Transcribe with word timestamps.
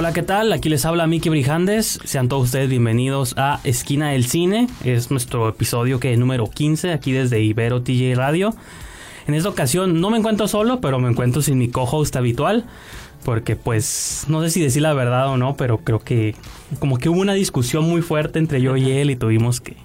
Hola, 0.00 0.14
¿qué 0.14 0.22
tal? 0.22 0.50
Aquí 0.54 0.70
les 0.70 0.86
habla 0.86 1.06
Miki 1.06 1.28
Brijandes. 1.28 2.00
Sean 2.04 2.28
todos 2.30 2.44
ustedes 2.44 2.70
bienvenidos 2.70 3.34
a 3.36 3.60
Esquina 3.64 4.12
del 4.12 4.24
Cine. 4.24 4.66
Es 4.82 5.10
nuestro 5.10 5.46
episodio 5.46 6.00
que 6.00 6.16
número 6.16 6.48
15 6.48 6.94
aquí 6.94 7.12
desde 7.12 7.42
Ibero 7.42 7.82
TJ 7.82 8.14
Radio. 8.14 8.54
En 9.26 9.34
esta 9.34 9.50
ocasión 9.50 10.00
no 10.00 10.08
me 10.08 10.16
encuentro 10.16 10.48
solo, 10.48 10.80
pero 10.80 11.00
me 11.00 11.10
encuentro 11.10 11.42
sin 11.42 11.58
mi 11.58 11.68
co-host 11.68 12.16
habitual. 12.16 12.64
Porque 13.26 13.56
pues 13.56 14.24
no 14.28 14.40
sé 14.40 14.48
si 14.48 14.62
decir 14.62 14.80
la 14.80 14.94
verdad 14.94 15.28
o 15.28 15.36
no, 15.36 15.58
pero 15.58 15.76
creo 15.84 15.98
que 15.98 16.34
como 16.78 16.96
que 16.96 17.10
hubo 17.10 17.20
una 17.20 17.34
discusión 17.34 17.84
muy 17.84 18.00
fuerte 18.00 18.38
entre 18.38 18.62
yo 18.62 18.78
y 18.78 18.90
él 18.90 19.10
y 19.10 19.16
tuvimos 19.16 19.60
que, 19.60 19.76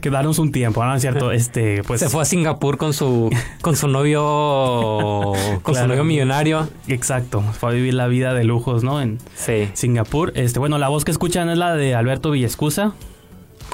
que 0.00 0.10
darnos 0.10 0.38
un 0.38 0.52
tiempo, 0.52 0.84
¿no? 0.84 0.94
¿Es 0.94 1.00
cierto? 1.00 1.32
Este, 1.40 1.82
pues 1.82 1.98
Se 1.98 2.08
fue 2.08 2.22
a 2.22 2.24
Singapur 2.24 2.78
con 2.78 2.92
su 2.92 3.28
con 3.62 3.74
su 3.74 3.88
novio 3.88 5.32
con 5.70 5.74
Claro. 5.76 5.86
su 5.86 5.96
novio 5.98 6.04
millonario. 6.04 6.68
Exacto, 6.88 7.40
fue 7.42 7.70
a 7.70 7.72
vivir 7.72 7.94
la 7.94 8.06
vida 8.06 8.34
de 8.34 8.44
lujos, 8.44 8.84
¿no? 8.84 9.00
En 9.00 9.18
Sí. 9.34 9.68
Singapur. 9.74 10.32
Este, 10.36 10.58
bueno, 10.58 10.78
la 10.78 10.88
voz 10.88 11.04
que 11.04 11.10
escuchan 11.10 11.48
es 11.50 11.58
la 11.58 11.74
de 11.74 11.94
Alberto 11.94 12.30
Villescusa. 12.30 12.92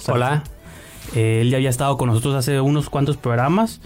Hola. 0.09 0.45
Eh, 1.15 1.41
él 1.43 1.51
ya 1.51 1.57
había 1.59 1.71
estado 1.71 1.97
con 1.97 2.09
nosotros 2.09 2.35
hace 2.35 2.61
unos 2.61 2.91
cuantos 2.91 3.17
programas. 3.17 3.81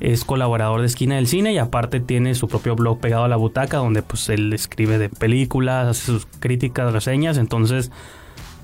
Es 0.00 0.24
colaborador 0.24 0.80
de 0.80 0.86
Esquina 0.86 1.16
del 1.16 1.26
Cine 1.26 1.52
y 1.52 1.58
aparte 1.58 2.00
tiene 2.00 2.34
su 2.34 2.48
propio 2.48 2.74
blog 2.74 3.00
pegado 3.00 3.24
a 3.24 3.28
la 3.28 3.36
butaca 3.36 3.76
donde 3.78 4.02
pues 4.02 4.28
él 4.30 4.52
escribe 4.52 4.98
de 4.98 5.08
películas, 5.10 5.86
hace 5.88 6.06
sus 6.06 6.26
críticas, 6.40 6.92
reseñas. 6.92 7.36
Entonces, 7.38 7.90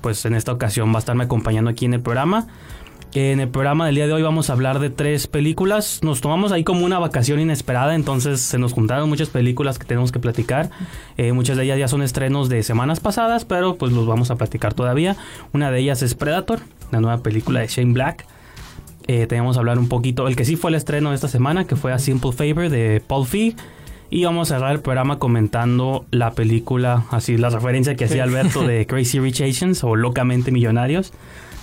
pues 0.01 0.25
en 0.25 0.33
esta 0.33 0.51
ocasión 0.51 0.91
va 0.91 0.95
a 0.97 0.99
estarme 0.99 1.23
acompañando 1.25 1.69
aquí 1.69 1.85
en 1.85 1.93
el 1.93 2.01
programa. 2.01 2.47
En 3.13 3.41
el 3.41 3.49
programa 3.49 3.87
del 3.87 3.95
día 3.95 4.07
de 4.07 4.13
hoy 4.13 4.21
vamos 4.21 4.49
a 4.49 4.53
hablar 4.53 4.79
de 4.79 4.89
tres 4.89 5.27
películas. 5.27 5.99
Nos 6.01 6.21
tomamos 6.21 6.53
ahí 6.53 6.63
como 6.63 6.85
una 6.85 6.97
vacación 6.97 7.41
inesperada, 7.41 7.93
entonces 7.93 8.39
se 8.39 8.57
nos 8.57 8.71
juntaron 8.71 9.09
muchas 9.09 9.27
películas 9.27 9.77
que 9.77 9.85
tenemos 9.85 10.13
que 10.13 10.19
platicar. 10.19 10.69
Eh, 11.17 11.33
muchas 11.33 11.57
de 11.57 11.65
ellas 11.65 11.77
ya 11.77 11.87
son 11.89 12.03
estrenos 12.03 12.47
de 12.47 12.63
semanas 12.63 13.01
pasadas, 13.01 13.43
pero 13.43 13.75
pues 13.75 13.91
los 13.91 14.07
vamos 14.07 14.31
a 14.31 14.37
platicar 14.37 14.73
todavía. 14.73 15.17
Una 15.51 15.71
de 15.71 15.79
ellas 15.79 16.01
es 16.03 16.15
Predator, 16.15 16.61
la 16.93 17.01
nueva 17.01 17.17
película 17.21 17.59
de 17.59 17.67
Shane 17.67 17.91
Black. 17.91 18.25
Eh, 19.07 19.27
tenemos 19.27 19.57
que 19.57 19.59
hablar 19.59 19.77
un 19.77 19.89
poquito, 19.89 20.29
el 20.29 20.37
que 20.37 20.45
sí 20.45 20.55
fue 20.55 20.69
el 20.69 20.75
estreno 20.75 21.09
de 21.09 21.15
esta 21.15 21.27
semana, 21.27 21.67
que 21.67 21.75
fue 21.75 21.91
A 21.91 21.99
Simple 21.99 22.31
Favor 22.31 22.69
de 22.69 23.03
Paul 23.05 23.27
Feig. 23.27 23.57
Y 24.09 24.23
vamos 24.23 24.51
a 24.51 24.55
cerrar 24.55 24.71
el 24.71 24.79
programa 24.79 25.19
comentando 25.19 26.05
la 26.11 26.31
película, 26.31 27.05
así 27.11 27.37
la 27.37 27.49
referencia 27.49 27.95
que 27.95 28.05
hacía 28.05 28.23
Alberto 28.23 28.65
de 28.65 28.85
Crazy 28.87 29.19
Rich 29.19 29.41
Asians 29.41 29.83
o 29.83 29.97
Locamente 29.97 30.51
Millonarios 30.51 31.11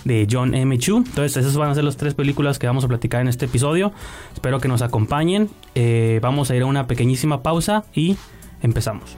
de 0.08 0.26
John 0.28 0.54
M. 0.54 0.76
Chu. 0.78 0.96
Entonces, 0.96 1.36
esas 1.36 1.56
van 1.56 1.70
a 1.70 1.74
ser 1.74 1.84
las 1.84 1.96
tres 1.96 2.14
películas 2.14 2.58
que 2.58 2.66
vamos 2.66 2.82
a 2.82 2.88
platicar 2.88 3.20
en 3.20 3.28
este 3.28 3.44
episodio. 3.44 3.92
Espero 4.34 4.58
que 4.58 4.66
nos 4.66 4.82
acompañen. 4.82 5.48
Eh, 5.76 6.18
vamos 6.20 6.50
a 6.50 6.56
ir 6.56 6.62
a 6.62 6.66
una 6.66 6.88
pequeñísima 6.88 7.44
pausa 7.44 7.84
y 7.94 8.16
empezamos. 8.60 9.16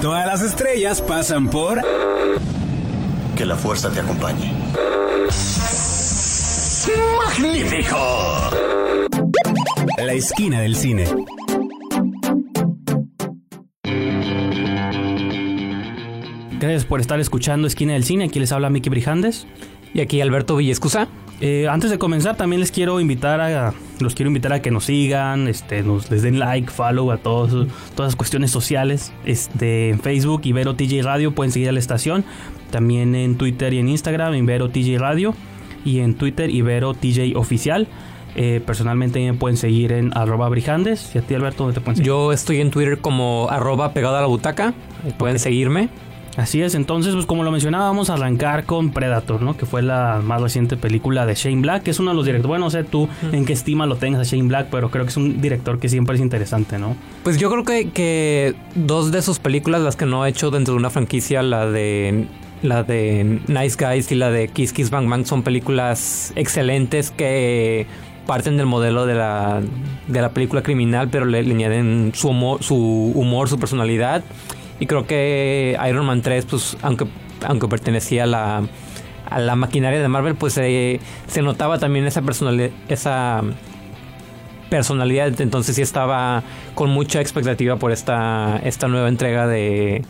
Todas 0.00 0.26
las 0.26 0.42
estrellas 0.42 1.00
pasan 1.00 1.48
por 1.48 1.80
Que 3.36 3.46
la 3.46 3.56
fuerza 3.56 3.90
te 3.90 4.00
acompañe. 4.00 4.52
La 9.96 10.12
Esquina 10.12 10.60
del 10.60 10.76
Cine. 10.76 11.06
Gracias 16.60 16.84
por 16.84 17.00
estar 17.00 17.18
escuchando 17.20 17.66
Esquina 17.66 17.94
del 17.94 18.04
Cine. 18.04 18.24
Aquí 18.24 18.38
les 18.38 18.52
habla 18.52 18.68
Miki 18.68 18.90
Brijandes. 18.90 19.46
Y 19.94 20.00
aquí 20.00 20.20
Alberto 20.20 20.56
Villescusa. 20.56 21.08
Eh, 21.40 21.68
antes 21.68 21.90
de 21.90 21.98
comenzar, 21.98 22.36
también 22.36 22.60
les 22.60 22.70
quiero 22.70 23.00
invitar 23.00 23.40
a, 23.40 23.72
los 24.00 24.14
quiero 24.14 24.28
invitar 24.28 24.52
a 24.52 24.60
que 24.60 24.70
nos 24.70 24.84
sigan, 24.84 25.48
este, 25.48 25.82
nos 25.82 26.10
les 26.10 26.22
den 26.22 26.38
like, 26.38 26.70
follow 26.70 27.10
a 27.10 27.16
todos, 27.16 27.68
todas 27.94 28.12
las 28.12 28.16
cuestiones 28.16 28.50
sociales. 28.50 29.12
Este, 29.24 29.88
en 29.88 30.00
Facebook, 30.00 30.42
Ibero 30.44 30.74
TJ 30.74 31.02
Radio, 31.02 31.34
pueden 31.34 31.50
seguir 31.50 31.70
a 31.70 31.72
la 31.72 31.78
estación. 31.78 32.24
También 32.70 33.14
en 33.14 33.36
Twitter 33.36 33.72
y 33.72 33.78
en 33.78 33.88
Instagram, 33.88 34.34
Ibero 34.34 34.68
TJ 34.68 34.98
Radio. 34.98 35.34
Y 35.84 36.00
en 36.00 36.14
Twitter, 36.14 36.50
Ibero 36.50 36.94
TJ 36.94 37.36
Oficial. 37.36 37.88
Eh, 38.36 38.60
personalmente 38.64 39.20
me 39.20 39.34
pueden 39.34 39.56
seguir 39.56 39.92
en 39.92 40.16
arroba 40.16 40.48
brijandes. 40.48 41.14
Y 41.14 41.18
a 41.18 41.22
ti, 41.22 41.34
Alberto, 41.34 41.64
¿dónde 41.64 41.78
te 41.78 41.80
pueden 41.80 41.96
seguir? 41.96 42.08
Yo 42.08 42.32
estoy 42.32 42.60
en 42.60 42.70
Twitter 42.70 42.98
como 42.98 43.48
arroba 43.50 43.92
pegado 43.92 44.16
a 44.16 44.20
la 44.20 44.26
butaca. 44.26 44.74
Pueden 45.18 45.38
seguirme. 45.38 45.88
Así 46.36 46.60
es, 46.62 46.74
entonces, 46.74 47.14
pues 47.14 47.26
como 47.26 47.44
lo 47.44 47.52
mencionaba, 47.52 47.84
vamos 47.84 48.10
a 48.10 48.14
arrancar 48.14 48.64
con 48.64 48.90
Predator, 48.90 49.40
¿no? 49.40 49.56
Que 49.56 49.66
fue 49.66 49.82
la 49.82 50.20
más 50.22 50.42
reciente 50.42 50.76
película 50.76 51.26
de 51.26 51.34
Shane 51.34 51.60
Black, 51.60 51.84
que 51.84 51.92
es 51.92 52.00
uno 52.00 52.10
de 52.10 52.16
los 52.16 52.24
directores. 52.24 52.48
Bueno, 52.48 52.64
no 52.64 52.70
sé 52.70 52.82
tú 52.82 53.08
en 53.30 53.44
qué 53.44 53.52
estima 53.52 53.86
lo 53.86 53.96
tengas 53.96 54.20
a 54.20 54.24
Shane 54.24 54.48
Black, 54.48 54.66
pero 54.70 54.90
creo 54.90 55.04
que 55.04 55.10
es 55.10 55.16
un 55.16 55.40
director 55.40 55.78
que 55.78 55.88
siempre 55.88 56.16
es 56.16 56.20
interesante, 56.20 56.78
¿no? 56.78 56.96
Pues 57.22 57.38
yo 57.38 57.50
creo 57.50 57.64
que, 57.64 57.90
que 57.90 58.54
dos 58.74 59.12
de 59.12 59.22
sus 59.22 59.38
películas, 59.38 59.82
las 59.82 59.94
que 59.94 60.06
no 60.06 60.24
ha 60.24 60.28
hecho 60.28 60.50
dentro 60.50 60.74
de 60.74 60.78
una 60.78 60.90
franquicia, 60.90 61.40
la 61.42 61.66
de 61.66 62.26
la 62.64 62.82
de 62.82 63.40
Nice 63.46 63.76
Guys 63.78 64.10
y 64.10 64.14
la 64.14 64.30
de 64.30 64.48
Kiss 64.48 64.72
Kiss 64.72 64.90
Bang 64.90 65.08
Bang, 65.08 65.26
son 65.26 65.42
películas 65.42 66.32
excelentes 66.34 67.10
que 67.10 67.86
parten 68.26 68.56
del 68.56 68.66
modelo 68.66 69.04
de 69.04 69.14
la, 69.14 69.60
de 70.08 70.20
la 70.22 70.30
película 70.30 70.62
criminal, 70.62 71.08
pero 71.10 71.26
le, 71.26 71.40
añaden 71.40 72.12
su 72.14 72.30
humor, 72.30 72.62
su 72.62 72.76
humor, 72.76 73.48
su 73.48 73.58
personalidad. 73.58 74.24
Y 74.80 74.86
creo 74.86 75.06
que 75.06 75.78
Iron 75.88 76.06
Man 76.06 76.22
3, 76.22 76.46
pues, 76.46 76.76
aunque, 76.80 77.06
aunque 77.46 77.68
pertenecía 77.68 78.24
a 78.24 78.26
la, 78.26 78.62
a 79.28 79.38
la 79.40 79.56
maquinaria 79.56 80.00
de 80.00 80.08
Marvel, 80.08 80.34
pues 80.34 80.56
eh, 80.56 81.00
se 81.26 81.42
notaba 81.42 81.78
también 81.78 82.06
esa 82.06 82.22
personalidad, 82.22 82.70
esa 82.88 83.42
personalidad. 84.70 85.38
Entonces 85.40 85.76
sí 85.76 85.82
estaba 85.82 86.42
con 86.74 86.88
mucha 86.90 87.20
expectativa 87.20 87.76
por 87.76 87.92
esta, 87.92 88.58
esta 88.64 88.88
nueva 88.88 89.08
entrega 89.08 89.46
de, 89.46 90.02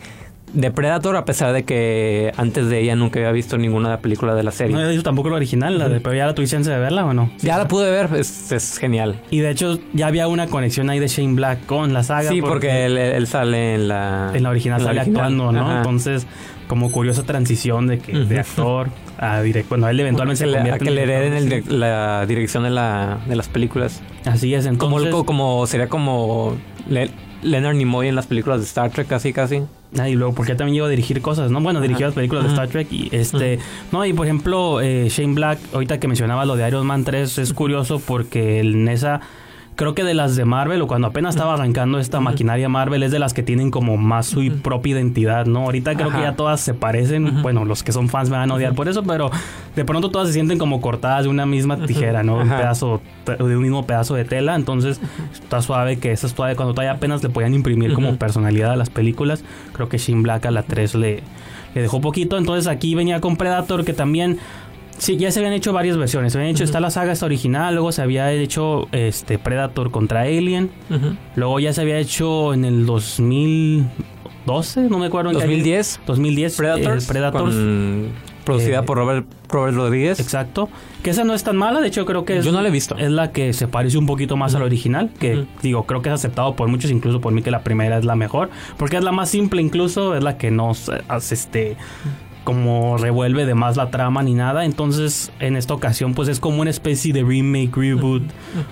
de 0.55 0.71
Predator, 0.71 1.15
a 1.17 1.25
pesar 1.25 1.53
de 1.53 1.63
que 1.63 2.31
antes 2.37 2.69
de 2.69 2.81
ella 2.81 2.95
nunca 2.95 3.19
había 3.19 3.31
visto 3.31 3.57
ninguna 3.57 3.99
película 3.99 4.33
de 4.33 4.43
la 4.43 4.51
serie. 4.51 4.73
No 4.75 4.81
he 4.81 4.87
visto 4.87 5.03
tampoco 5.03 5.29
la 5.29 5.35
original, 5.35 5.77
la 5.77 5.89
de, 5.89 5.99
pero 5.99 6.15
ya 6.15 6.25
la 6.25 6.33
tuviste 6.33 6.55
chance 6.55 6.71
de 6.71 6.79
verla 6.79 7.05
o 7.05 7.13
no. 7.13 7.29
Ya 7.39 7.57
la 7.57 7.67
pude 7.67 7.91
ver, 7.91 8.09
es, 8.15 8.51
es 8.51 8.77
genial. 8.77 9.21
Y 9.29 9.39
de 9.39 9.51
hecho, 9.51 9.79
ya 9.93 10.07
había 10.07 10.27
una 10.27 10.47
conexión 10.47 10.89
ahí 10.89 10.99
de 10.99 11.07
Shane 11.07 11.35
Black 11.35 11.65
con 11.65 11.93
la 11.93 12.03
saga. 12.03 12.29
Sí, 12.29 12.41
porque 12.41 12.85
él, 12.85 12.97
él 12.97 13.27
sale 13.27 13.75
en 13.75 13.87
la... 13.89 14.31
en 14.33 14.43
la 14.43 14.49
original 14.49 14.79
en 14.79 14.85
la 14.85 14.89
sale 14.89 15.01
original. 15.01 15.23
actuando, 15.25 15.51
¿no? 15.51 15.67
Ajá. 15.67 15.77
Entonces, 15.77 16.25
como 16.67 16.91
curiosa 16.91 17.23
transición 17.23 17.87
de 17.87 17.99
que 17.99 18.13
de 18.13 18.39
actor 18.39 18.87
a 19.17 19.41
director. 19.41 19.77
Bueno, 19.77 19.89
él 19.89 19.99
eventualmente 19.99 20.39
se 20.39 20.47
le, 20.47 20.53
convierte 20.57 20.83
que 20.83 20.89
en 20.89 20.95
le 20.95 21.03
hereden 21.03 21.33
el 21.33 21.79
la 21.79 22.25
dirección 22.25 22.63
de, 22.63 22.69
la, 22.69 23.19
de 23.27 23.35
las 23.35 23.47
películas. 23.49 24.01
sí. 24.23 24.29
Así 24.29 24.53
es, 24.53 24.65
Como, 24.77 24.99
entonces. 24.99 25.25
como 25.25 25.67
sería 25.67 25.87
como 25.87 26.57
Leonard 27.41 27.75
Nimoy 27.75 28.07
en 28.07 28.15
las 28.15 28.27
películas 28.27 28.59
de 28.59 28.65
Star 28.65 28.91
Trek, 28.91 29.07
casi 29.07 29.33
casi. 29.33 29.61
Ah, 29.97 30.09
y 30.09 30.15
luego, 30.15 30.33
porque 30.33 30.53
él 30.53 30.57
también 30.57 30.75
llegó 30.75 30.87
a 30.87 30.89
dirigir 30.89 31.21
cosas, 31.21 31.51
¿no? 31.51 31.61
Bueno, 31.61 31.79
dirigió 31.81 32.07
las 32.07 32.15
películas 32.15 32.43
de. 32.43 32.49
Star 32.49 32.67
Trek 32.67 32.91
y 32.91 33.09
este... 33.11 33.59
No, 33.91 34.05
y 34.05 34.13
por 34.13 34.25
ejemplo, 34.25 34.81
eh, 34.81 35.07
Shane 35.09 35.33
Black, 35.33 35.59
ahorita 35.73 35.99
que 35.99 36.07
mencionaba 36.07 36.45
lo 36.45 36.55
de 36.55 36.67
Iron 36.67 36.85
Man 36.85 37.03
3, 37.03 37.37
es 37.37 37.53
curioso 37.53 38.01
porque 38.05 38.59
en 38.59 38.87
esa... 38.87 39.21
Creo 39.75 39.93
que 39.93 40.03
de 40.03 40.13
las 40.13 40.37
de 40.37 40.45
Marvel, 40.45 40.81
o 40.81 40.87
cuando 40.87 41.07
apenas 41.09 41.35
estaba 41.35 41.53
arrancando 41.53 41.99
esta 41.99 42.21
maquinaria 42.21 42.69
Marvel, 42.69 43.03
es 43.03 43.11
de 43.11 43.19
las 43.19 43.33
que 43.33 43.43
tienen 43.43 43.71
como 43.71 43.97
más 43.97 44.25
su 44.25 44.41
propia 44.61 44.93
identidad, 44.93 45.45
¿no? 45.45 45.63
Ahorita 45.63 45.95
creo 45.95 46.11
que 46.11 46.21
ya 46.21 46.35
todas 46.35 46.61
se 46.61 46.73
parecen. 46.73 47.41
Bueno, 47.41 47.65
los 47.65 47.83
que 47.83 47.91
son 47.91 48.07
fans 48.07 48.29
me 48.29 48.37
van 48.37 48.51
a 48.51 48.53
odiar 48.53 48.73
por 48.73 48.87
eso, 48.87 49.03
pero 49.03 49.31
de 49.75 49.83
pronto 49.83 50.11
todas 50.11 50.29
se 50.29 50.33
sienten 50.33 50.57
como 50.57 50.79
cortadas 50.79 51.23
de 51.23 51.29
una 51.29 51.45
misma 51.45 51.85
tijera, 51.85 52.23
¿no? 52.23 52.37
Un 52.37 52.49
pedazo, 52.49 53.01
de 53.25 53.43
un 53.43 53.61
mismo 53.61 53.85
pedazo 53.85 54.15
de 54.15 54.23
tela. 54.23 54.55
Entonces, 54.55 55.01
está 55.33 55.61
suave 55.61 55.97
que 55.97 56.11
esa 56.13 56.27
es 56.27 56.33
todavía, 56.33 56.55
cuando 56.55 56.73
todavía 56.73 56.93
apenas 56.93 57.21
le 57.21 57.29
podían 57.29 57.53
imprimir 57.53 57.93
como 57.93 58.15
personalidad 58.15 58.71
a 58.71 58.75
las 58.77 58.89
películas. 58.89 59.43
Creo 59.73 59.89
que 59.89 59.97
Shin 59.97 60.23
Black 60.23 60.45
a 60.45 60.51
la 60.51 60.63
3 60.63 60.95
le, 60.95 61.23
le 61.73 61.81
dejó 61.81 61.99
poquito. 61.99 62.37
Entonces 62.37 62.67
aquí 62.67 62.95
venía 62.95 63.19
con 63.19 63.35
Predator, 63.35 63.83
que 63.83 63.93
también. 63.93 64.39
Sí, 64.97 65.17
ya 65.17 65.29
se 65.31 65.39
habían 65.39 65.53
hecho 65.53 65.73
varias 65.73 65.97
versiones. 65.97 66.31
Se 66.33 66.37
habían 66.39 66.51
hecho, 66.55 66.63
está 66.63 66.79
la 66.79 66.89
saga 66.89 67.11
esta 67.11 67.25
original, 67.25 67.73
luego 67.73 67.91
se 67.91 68.01
había 68.01 68.31
hecho 68.31 68.87
este 68.91 69.37
Predator 69.37 69.91
contra 69.91 70.21
Alien. 70.21 70.69
Luego 71.35 71.59
ya 71.59 71.73
se 71.73 71.81
había 71.81 71.97
hecho 71.97 72.53
en 72.53 72.63
el 72.65 72.85
2012, 72.85 74.81
no 74.89 74.97
me 74.99 75.07
acuerdo. 75.07 75.31
en 75.31 75.37
qué 75.37 75.43
año. 75.43 75.51
2010. 75.51 75.99
2010. 76.05 76.55
Predators. 76.57 77.03
eh, 77.03 77.07
Predators. 77.07 77.43
con- 77.55 78.35
producida 78.45 78.79
Eh, 78.81 78.83
por 78.83 78.97
Robert, 78.99 79.25
Robert 79.49 79.75
Rodríguez. 79.75 80.19
Exacto. 80.19 80.69
Que 81.01 81.09
esa 81.09 81.23
no 81.23 81.33
es 81.33 81.43
tan 81.43 81.57
mala, 81.57 81.81
de 81.81 81.87
hecho 81.87 82.05
creo 82.05 82.25
que 82.25 82.37
es, 82.37 82.45
Yo 82.45 82.51
no 82.51 82.61
la 82.61 82.67
he 82.67 82.71
visto. 82.71 82.95
es 82.95 83.09
la 83.09 83.31
que 83.31 83.53
se 83.53 83.67
parece 83.67 83.97
un 83.97 84.05
poquito 84.05 84.37
más 84.37 84.53
al 84.53 84.61
original, 84.61 85.09
que 85.19 85.45
digo, 85.63 85.85
creo 85.87 86.03
que 86.03 86.09
es 86.09 86.13
aceptado 86.15 86.55
por 86.55 86.67
muchos, 86.67 86.91
incluso 86.91 87.19
por 87.21 87.33
mí 87.33 87.41
que 87.41 87.49
la 87.49 87.63
primera 87.63 87.97
es 87.97 88.05
la 88.05 88.15
mejor, 88.15 88.51
porque 88.77 88.97
es 88.97 89.03
la 89.03 89.11
más 89.11 89.29
simple 89.29 89.63
incluso, 89.63 90.15
es 90.15 90.23
la 90.23 90.37
que 90.37 90.51
no 90.51 90.75
se 90.75 90.93
hace 91.07 91.33
este 91.33 91.75
como 92.45 92.97
revuelve 92.97 93.45
de 93.45 93.55
más 93.55 93.75
la 93.75 93.89
trama 93.89 94.23
ni 94.23 94.33
nada, 94.33 94.63
entonces 94.63 95.31
en 95.41 95.57
esta 95.57 95.73
ocasión 95.73 96.13
pues 96.13 96.29
es 96.29 96.39
como 96.39 96.61
una 96.61 96.69
especie 96.69 97.11
de 97.11 97.23
remake, 97.23 97.75
reboot 97.75 98.23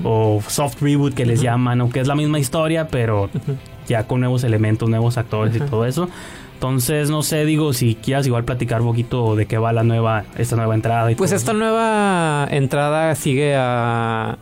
o 0.06 0.42
soft 0.48 0.82
reboot 0.82 1.14
que 1.14 1.26
les 1.26 1.42
llaman, 1.42 1.82
aunque 1.82 2.00
es 2.00 2.08
la 2.08 2.16
misma 2.16 2.40
historia, 2.40 2.88
pero 2.88 3.30
ya 3.88 4.06
con 4.08 4.22
nuevos 4.22 4.46
elementos, 4.46 4.88
nuevos 4.90 5.18
actores 5.18 5.56
y 5.56 5.60
todo 5.60 5.86
eso. 5.86 6.08
Entonces, 6.54 7.10
no 7.10 7.24
sé, 7.24 7.44
digo, 7.44 7.74
si 7.74 7.96
quieras 7.96 8.26
igual 8.26 8.46
platicar 8.46 8.80
un 8.82 8.88
poquito 8.88 9.36
de 9.36 9.48
qué 9.48 9.58
va 9.58 9.74
la 9.74 9.84
nueva, 9.84 10.24
esta 10.38 10.56
nueva 10.56 10.76
entrada. 10.76 11.12
Y 11.12 11.16
Pues 11.16 11.32
todo 11.32 11.38
esta 11.38 11.52
eso. 11.52 11.60
nueva 11.60 12.48
entrada 12.50 13.14
sigue 13.16 13.54
a... 13.58 14.38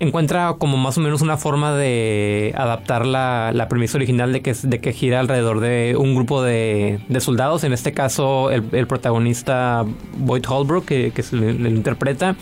Encuentra 0.00 0.54
como 0.58 0.76
más 0.78 0.96
o 0.96 1.00
menos 1.02 1.20
una 1.20 1.36
forma 1.36 1.76
de 1.76 2.54
adaptar 2.56 3.04
la, 3.04 3.52
la 3.54 3.68
premisa 3.68 3.98
original 3.98 4.32
de 4.32 4.40
que, 4.40 4.54
de 4.54 4.80
que 4.80 4.92
gira 4.92 5.20
alrededor 5.20 5.60
de 5.60 5.94
un 5.96 6.14
grupo 6.14 6.42
de, 6.42 7.00
soldados. 7.20 7.64
En 7.64 7.72
este 7.72 7.92
caso, 7.92 8.50
el, 8.50 8.86
protagonista 8.86 9.84
Boyd 10.16 10.44
Holbrook, 10.48 10.86
que, 10.86 11.12
que 11.12 11.22
le 11.36 11.68
interpreta, 11.68 12.34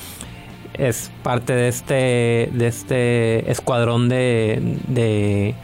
es 0.75 1.11
parte 1.25 1.53
de 1.53 1.69
este, 1.69 2.49
de 2.53 2.67
este 2.69 3.51
escuadrón 3.51 4.09
de, 4.09 5.55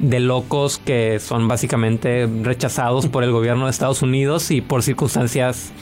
de 0.00 0.20
locos 0.20 0.78
que 0.78 1.20
son 1.20 1.46
básicamente 1.46 2.28
rechazados 2.42 3.06
por 3.06 3.22
el 3.22 3.30
gobierno 3.30 3.66
de 3.66 3.70
Estados 3.70 4.02
Unidos 4.02 4.50
y 4.50 4.60
por 4.60 4.82
circunstancias 4.82 5.72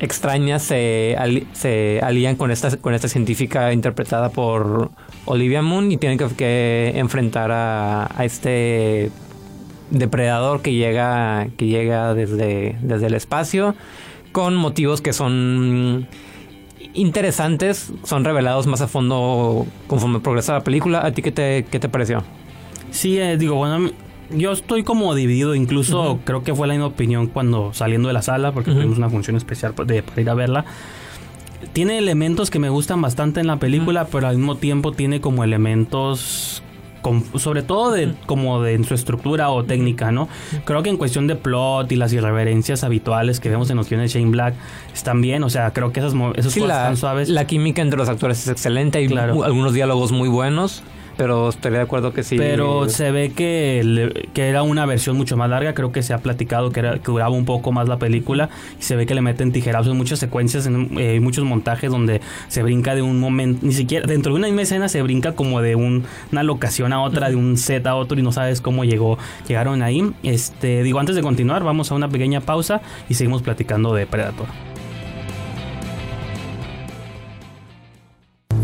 extrañas 0.00 0.62
se, 0.62 1.16
se 1.52 2.00
alían 2.02 2.36
con 2.36 2.50
esta, 2.50 2.76
con 2.76 2.94
esta 2.94 3.08
científica 3.08 3.72
interpretada 3.72 4.30
por 4.30 4.90
Olivia 5.24 5.62
Moon 5.62 5.90
y 5.90 5.96
tienen 5.96 6.18
que, 6.18 6.26
que 6.36 6.92
enfrentar 6.96 7.50
a, 7.50 8.08
a 8.16 8.24
este 8.24 9.10
depredador 9.90 10.62
que 10.62 10.74
llega, 10.74 11.48
que 11.56 11.66
llega 11.66 12.14
desde, 12.14 12.76
desde 12.82 13.06
el 13.06 13.14
espacio 13.14 13.74
con 14.32 14.54
motivos 14.56 15.00
que 15.00 15.12
son 15.12 16.06
interesantes, 16.94 17.92
son 18.04 18.24
revelados 18.24 18.66
más 18.66 18.80
a 18.80 18.88
fondo 18.88 19.66
conforme 19.86 20.20
progresa 20.20 20.52
la 20.54 20.64
película. 20.64 21.04
¿A 21.04 21.12
ti 21.12 21.22
qué 21.22 21.32
te, 21.32 21.64
qué 21.70 21.78
te 21.78 21.88
pareció? 21.88 22.22
Sí, 22.90 23.18
eh, 23.18 23.36
digo, 23.36 23.56
bueno, 23.56 23.90
yo 24.30 24.52
estoy 24.52 24.82
como 24.84 25.14
dividido, 25.14 25.54
incluso 25.54 26.18
creo 26.24 26.42
que 26.42 26.54
fue 26.54 26.66
la 26.66 26.74
misma 26.74 26.86
opinión 26.86 27.26
cuando 27.28 27.72
saliendo 27.72 28.08
de 28.08 28.14
la 28.14 28.22
sala, 28.22 28.52
porque 28.52 28.70
Ujú. 28.70 28.78
tuvimos 28.80 28.98
una 28.98 29.08
función 29.10 29.36
especial 29.36 29.74
pa- 29.74 29.84
de, 29.84 30.02
para 30.02 30.20
ir 30.20 30.30
a 30.30 30.34
verla. 30.34 30.64
Tiene 31.72 31.98
elementos 31.98 32.50
que 32.50 32.58
me 32.58 32.68
gustan 32.68 33.00
bastante 33.02 33.40
en 33.40 33.46
la 33.46 33.56
película, 33.58 34.06
pero 34.06 34.28
al 34.28 34.36
mismo 34.36 34.56
tiempo 34.56 34.92
tiene 34.92 35.20
como 35.20 35.42
elementos 35.44 36.62
con- 37.02 37.24
sobre 37.38 37.62
todo 37.62 37.92
de 37.92 38.12
como 38.26 38.60
de 38.60 38.74
en 38.74 38.84
su 38.84 38.92
estructura 38.94 39.50
o 39.50 39.64
técnica, 39.64 40.10
¿no? 40.12 40.28
Creo 40.64 40.82
que 40.82 40.90
en 40.90 40.96
cuestión 40.96 41.26
de 41.28 41.36
plot 41.36 41.90
y 41.92 41.96
las 41.96 42.12
irreverencias 42.12 42.82
habituales 42.84 43.38
que 43.40 43.48
vemos 43.48 43.70
en 43.70 43.76
los 43.76 43.88
guiones 43.88 44.12
de 44.12 44.18
Shane 44.20 44.30
Black 44.32 44.54
están 44.92 45.20
bien, 45.20 45.42
o 45.44 45.50
sea, 45.50 45.72
creo 45.72 45.92
que 45.92 46.00
esas, 46.00 46.12
esas 46.36 46.52
Sí, 46.52 46.60
cosas 46.60 46.76
la, 46.76 46.82
tan 46.84 46.96
suaves. 46.96 47.28
la 47.28 47.46
química 47.46 47.82
entre 47.82 47.98
los 47.98 48.08
actores 48.08 48.40
es 48.42 48.48
excelente. 48.48 48.98
Hay 48.98 49.06
Claro. 49.06 49.42
algunos 49.44 49.72
diálogos 49.72 50.10
muy 50.12 50.28
buenos, 50.28 50.82
pero 51.18 51.50
estaría 51.50 51.78
de 51.78 51.84
acuerdo 51.84 52.14
que 52.14 52.22
sí. 52.22 52.38
Pero 52.38 52.88
se 52.88 53.10
ve 53.10 53.32
que, 53.32 53.82
le- 53.84 54.28
que 54.32 54.48
era 54.48 54.62
una 54.62 54.86
versión 54.86 55.16
mucho 55.18 55.36
más 55.36 55.50
larga. 55.50 55.74
Creo 55.74 55.92
que 55.92 56.02
se 56.02 56.14
ha 56.14 56.18
platicado 56.18 56.70
que, 56.70 56.80
era, 56.80 56.94
que 57.00 57.10
duraba 57.12 57.28
un 57.30 57.44
poco 57.44 57.72
más 57.72 57.86
la 57.88 57.98
película. 57.98 58.48
Y 58.80 58.82
se 58.84 58.96
ve 58.96 59.04
que 59.04 59.14
le 59.14 59.20
meten 59.20 59.52
tijerazos 59.52 59.90
en 59.92 59.98
muchas 59.98 60.18
secuencias, 60.20 60.64
en 60.66 60.96
eh, 60.98 61.20
muchos 61.20 61.44
montajes 61.44 61.90
donde 61.90 62.22
se 62.48 62.62
brinca 62.62 62.94
de 62.94 63.02
un 63.02 63.20
momento. 63.20 63.66
Ni 63.66 63.72
siquiera 63.74 64.06
dentro 64.06 64.32
de 64.32 64.38
una 64.38 64.46
misma 64.46 64.62
escena 64.62 64.88
se 64.88 65.02
brinca 65.02 65.32
como 65.32 65.60
de 65.60 65.74
un- 65.74 66.04
una 66.32 66.42
locación 66.42 66.92
a 66.94 67.02
otra, 67.02 67.28
de 67.28 67.36
un 67.36 67.58
set 67.58 67.86
a 67.86 67.96
otro 67.96 68.18
y 68.18 68.22
no 68.22 68.32
sabes 68.32 68.60
cómo 68.60 68.84
llegó 68.84 69.18
llegaron 69.46 69.82
ahí. 69.82 70.08
Este 70.22 70.82
Digo, 70.84 71.00
antes 71.00 71.16
de 71.16 71.22
continuar, 71.22 71.64
vamos 71.64 71.90
a 71.90 71.96
una 71.96 72.08
pequeña 72.08 72.40
pausa 72.40 72.80
y 73.08 73.14
seguimos 73.14 73.42
platicando 73.42 73.92
de 73.92 74.06
Predator. 74.06 74.46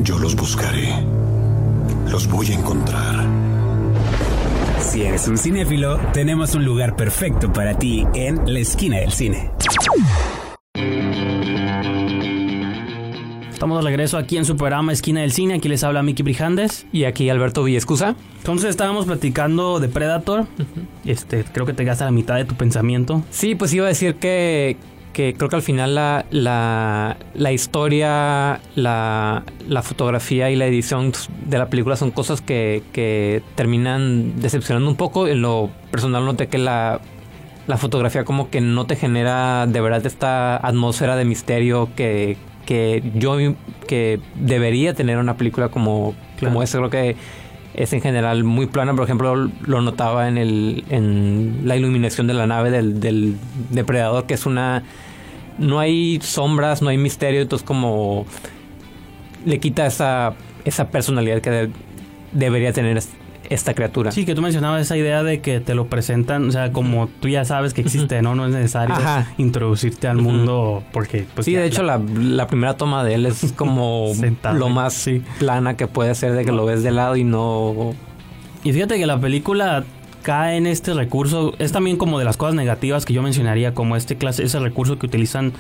Yo 0.03 0.19
los 0.19 0.37
buscaré. 0.37 0.89
Los 2.15 2.29
voy 2.29 2.47
a 2.53 2.55
encontrar. 2.55 3.27
Si 4.79 5.03
eres 5.03 5.27
un 5.27 5.37
cinéfilo, 5.37 5.99
tenemos 6.13 6.55
un 6.55 6.65
lugar 6.65 6.95
perfecto 6.95 7.53
para 7.53 7.77
ti 7.77 8.07
en 8.15 8.41
la 8.47 8.61
esquina 8.61 8.99
del 8.99 9.11
cine. 9.11 9.51
Estamos 13.53 13.83
de 13.83 13.91
regreso 13.91 14.17
aquí 14.17 14.37
en 14.37 14.45
su 14.45 14.57
programa 14.57 14.93
Esquina 14.93 15.23
del 15.23 15.33
Cine. 15.33 15.55
Aquí 15.55 15.69
les 15.69 15.83
habla 15.83 16.05
Miki 16.05 16.23
Brijandes. 16.23 16.87
Y 16.93 17.03
aquí 17.03 17.29
Alberto 17.31 17.65
Villescusa. 17.65 18.15
Entonces 18.39 18.71
estábamos 18.71 19.07
platicando 19.07 19.81
de 19.81 19.89
Predator. 19.89 20.47
Este, 21.05 21.45
creo 21.45 21.67
que 21.67 21.73
te 21.73 21.83
gasta 21.83 22.05
la 22.05 22.13
mitad 22.13 22.37
de 22.37 22.45
tu 22.45 22.55
pensamiento. 22.55 23.25
Sí, 23.31 23.57
pues 23.57 23.75
iba 23.75 23.87
a 23.87 23.89
decir 23.89 24.15
que, 24.15 24.77
que 25.15 25.33
creo 25.33 25.49
que 25.49 25.57
al 25.57 25.63
final 25.63 25.95
la, 25.95 26.27
la, 26.31 27.17
la 27.35 27.53
historia, 27.53 28.61
la, 28.75 29.45
la 29.67 29.83
fotografía 29.83 30.51
y 30.51 30.57
la 30.57 30.67
edición 30.67 31.13
de 31.47 31.57
la 31.57 31.71
película 31.71 31.97
son 31.97 32.11
cosas 32.11 32.43
que, 32.43 32.83
que 32.93 33.41
terminan 33.55 34.39
decepcionando 34.41 34.91
un 34.91 34.97
poco. 34.97 35.27
En 35.27 35.41
lo 35.41 35.71
personal 35.91 36.27
noté 36.27 36.49
que 36.49 36.59
la, 36.59 37.01
la 37.67 37.79
fotografía 37.79 38.25
como 38.25 38.51
que 38.51 38.61
no 38.61 38.85
te 38.87 38.97
genera 38.97 39.67
de 39.67 39.81
verdad 39.81 40.05
esta 40.05 40.57
atmósfera 40.57 41.17
de 41.17 41.25
misterio 41.25 41.89
que, 41.97 42.37
que 42.67 43.03
yo 43.15 43.39
que 43.87 44.21
debería 44.35 44.93
tener 44.93 45.17
una 45.19 45.37
película 45.39 45.69
como, 45.71 46.15
Claro. 46.37 46.53
como 46.53 46.63
esta. 46.63 46.79
Creo 46.79 46.91
que 46.91 47.17
es 47.75 47.93
en 47.93 48.01
general 48.01 48.45
muy 48.45 48.67
plana. 48.67 48.93
Por 48.95 49.05
ejemplo, 49.05 49.51
lo 49.65 49.81
notaba 49.81 50.29
en, 50.29 50.39
el, 50.39 50.85
en 50.91 51.61
la 51.65 51.77
iluminación 51.77 52.27
de 52.27 52.35
la 52.35 52.47
nave 52.47 52.71
del, 52.71 52.99
del 53.01 53.37
depredador, 53.71 54.27
que 54.27 54.35
es 54.35 54.45
una... 54.47 54.83
No 55.59 55.79
hay 55.79 56.19
sombras, 56.23 56.83
no 56.83 56.89
hay 56.89 56.99
misterio, 56.99 57.41
entonces 57.43 57.67
como 57.67 58.27
le 59.45 59.61
quita 59.61 59.87
esa, 59.87 60.35
esa 60.65 60.89
personalidad 60.89 61.41
que 61.41 61.51
de- 61.51 61.71
debería 62.33 62.73
tener 62.73 62.97
es- 62.97 63.11
esta 63.51 63.75
criatura. 63.75 64.11
Sí, 64.11 64.25
que 64.25 64.35
tú 64.35 64.41
mencionabas 64.41 64.81
esa 64.81 64.97
idea 64.97 65.23
de 65.23 65.41
que 65.43 65.61
te 65.61 65.75
lo 65.75 65.87
presentan, 65.87 66.49
o 66.49 66.51
sea, 66.51 66.73
como 66.73 67.09
tú 67.21 67.29
ya 67.29 67.45
sabes 67.45 67.75
que 67.75 67.83
existe, 67.83 68.23
¿no? 68.23 68.35
No 68.35 68.47
es 68.47 68.53
necesario 68.55 68.95
Ajá. 68.95 69.33
introducirte 69.37 70.09
al 70.09 70.17
mundo 70.17 70.83
porque... 70.93 71.27
Pues, 71.35 71.45
sí, 71.45 71.53
ya- 71.53 71.61
de 71.61 71.67
hecho 71.67 71.83
la, 71.83 71.99
la 71.99 72.47
primera 72.47 72.77
toma 72.79 73.05
de 73.05 73.15
él 73.15 73.27
es 73.27 73.53
como 73.57 74.13
Sentado, 74.15 74.59
lo 74.59 74.71
más 74.71 74.95
sí. 74.95 75.23
plana 75.39 75.77
que 75.77 75.87
puede 75.87 76.15
ser 76.15 76.33
de 76.33 76.45
que 76.47 76.53
lo 76.53 76.65
ves 76.65 76.83
de 76.83 76.91
lado 76.91 77.17
y 77.17 77.25
no... 77.25 77.95
Y 78.65 78.73
fíjate 78.73 78.97
que 78.99 79.05
la 79.07 79.21
película 79.21 79.85
cae 80.25 80.57
en 80.57 80.67
este 80.67 80.93
recurso, 80.95 81.53
es 81.61 81.71
también 81.71 81.97
como 81.97 82.19
de 82.19 82.25
las 82.25 82.37
cosas 82.37 82.57
negativas 82.57 83.05
que 83.05 83.13
yo 83.13 83.23
mencionaría, 83.23 83.75
como 83.75 83.95
este 83.95 84.17
clase, 84.17 84.43
ese 84.43 84.59
recurso 84.59 84.99
que 84.99 85.07
utilizan 85.07 85.53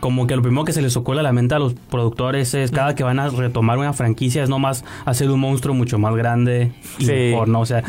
como 0.00 0.26
que 0.26 0.34
lo 0.34 0.40
primero 0.40 0.64
que 0.64 0.72
se 0.72 0.80
les 0.80 0.96
ocurre 0.96 1.20
a 1.20 1.22
la 1.22 1.32
mente 1.32 1.54
a 1.54 1.58
los 1.58 1.74
productores 1.74 2.54
es 2.54 2.70
cada 2.70 2.94
que 2.94 3.04
van 3.04 3.18
a 3.20 3.28
retomar 3.28 3.76
una 3.76 3.92
franquicia 3.92 4.42
es 4.42 4.48
nomás 4.48 4.82
hacer 5.04 5.30
un 5.30 5.38
monstruo 5.40 5.74
mucho 5.74 5.98
más 5.98 6.14
grande 6.16 6.72
y 6.98 7.04
Sí. 7.04 7.12
mejor, 7.12 7.48
¿no? 7.48 7.60
O 7.60 7.66
sea, 7.66 7.82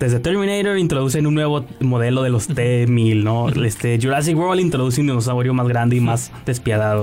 desde 0.00 0.18
Terminator 0.18 0.78
introducen 0.78 1.26
un 1.26 1.34
nuevo 1.34 1.66
modelo 1.80 2.22
de 2.22 2.30
los 2.30 2.46
T-1000, 2.46 3.22
¿no? 3.22 3.50
Este, 3.50 3.98
Jurassic 4.00 4.34
World 4.38 4.62
introduce 4.62 4.98
un 5.02 5.08
dinosaurio 5.08 5.52
más 5.52 5.68
grande 5.68 5.96
y 5.96 6.00
más 6.00 6.32
despiadado. 6.46 7.02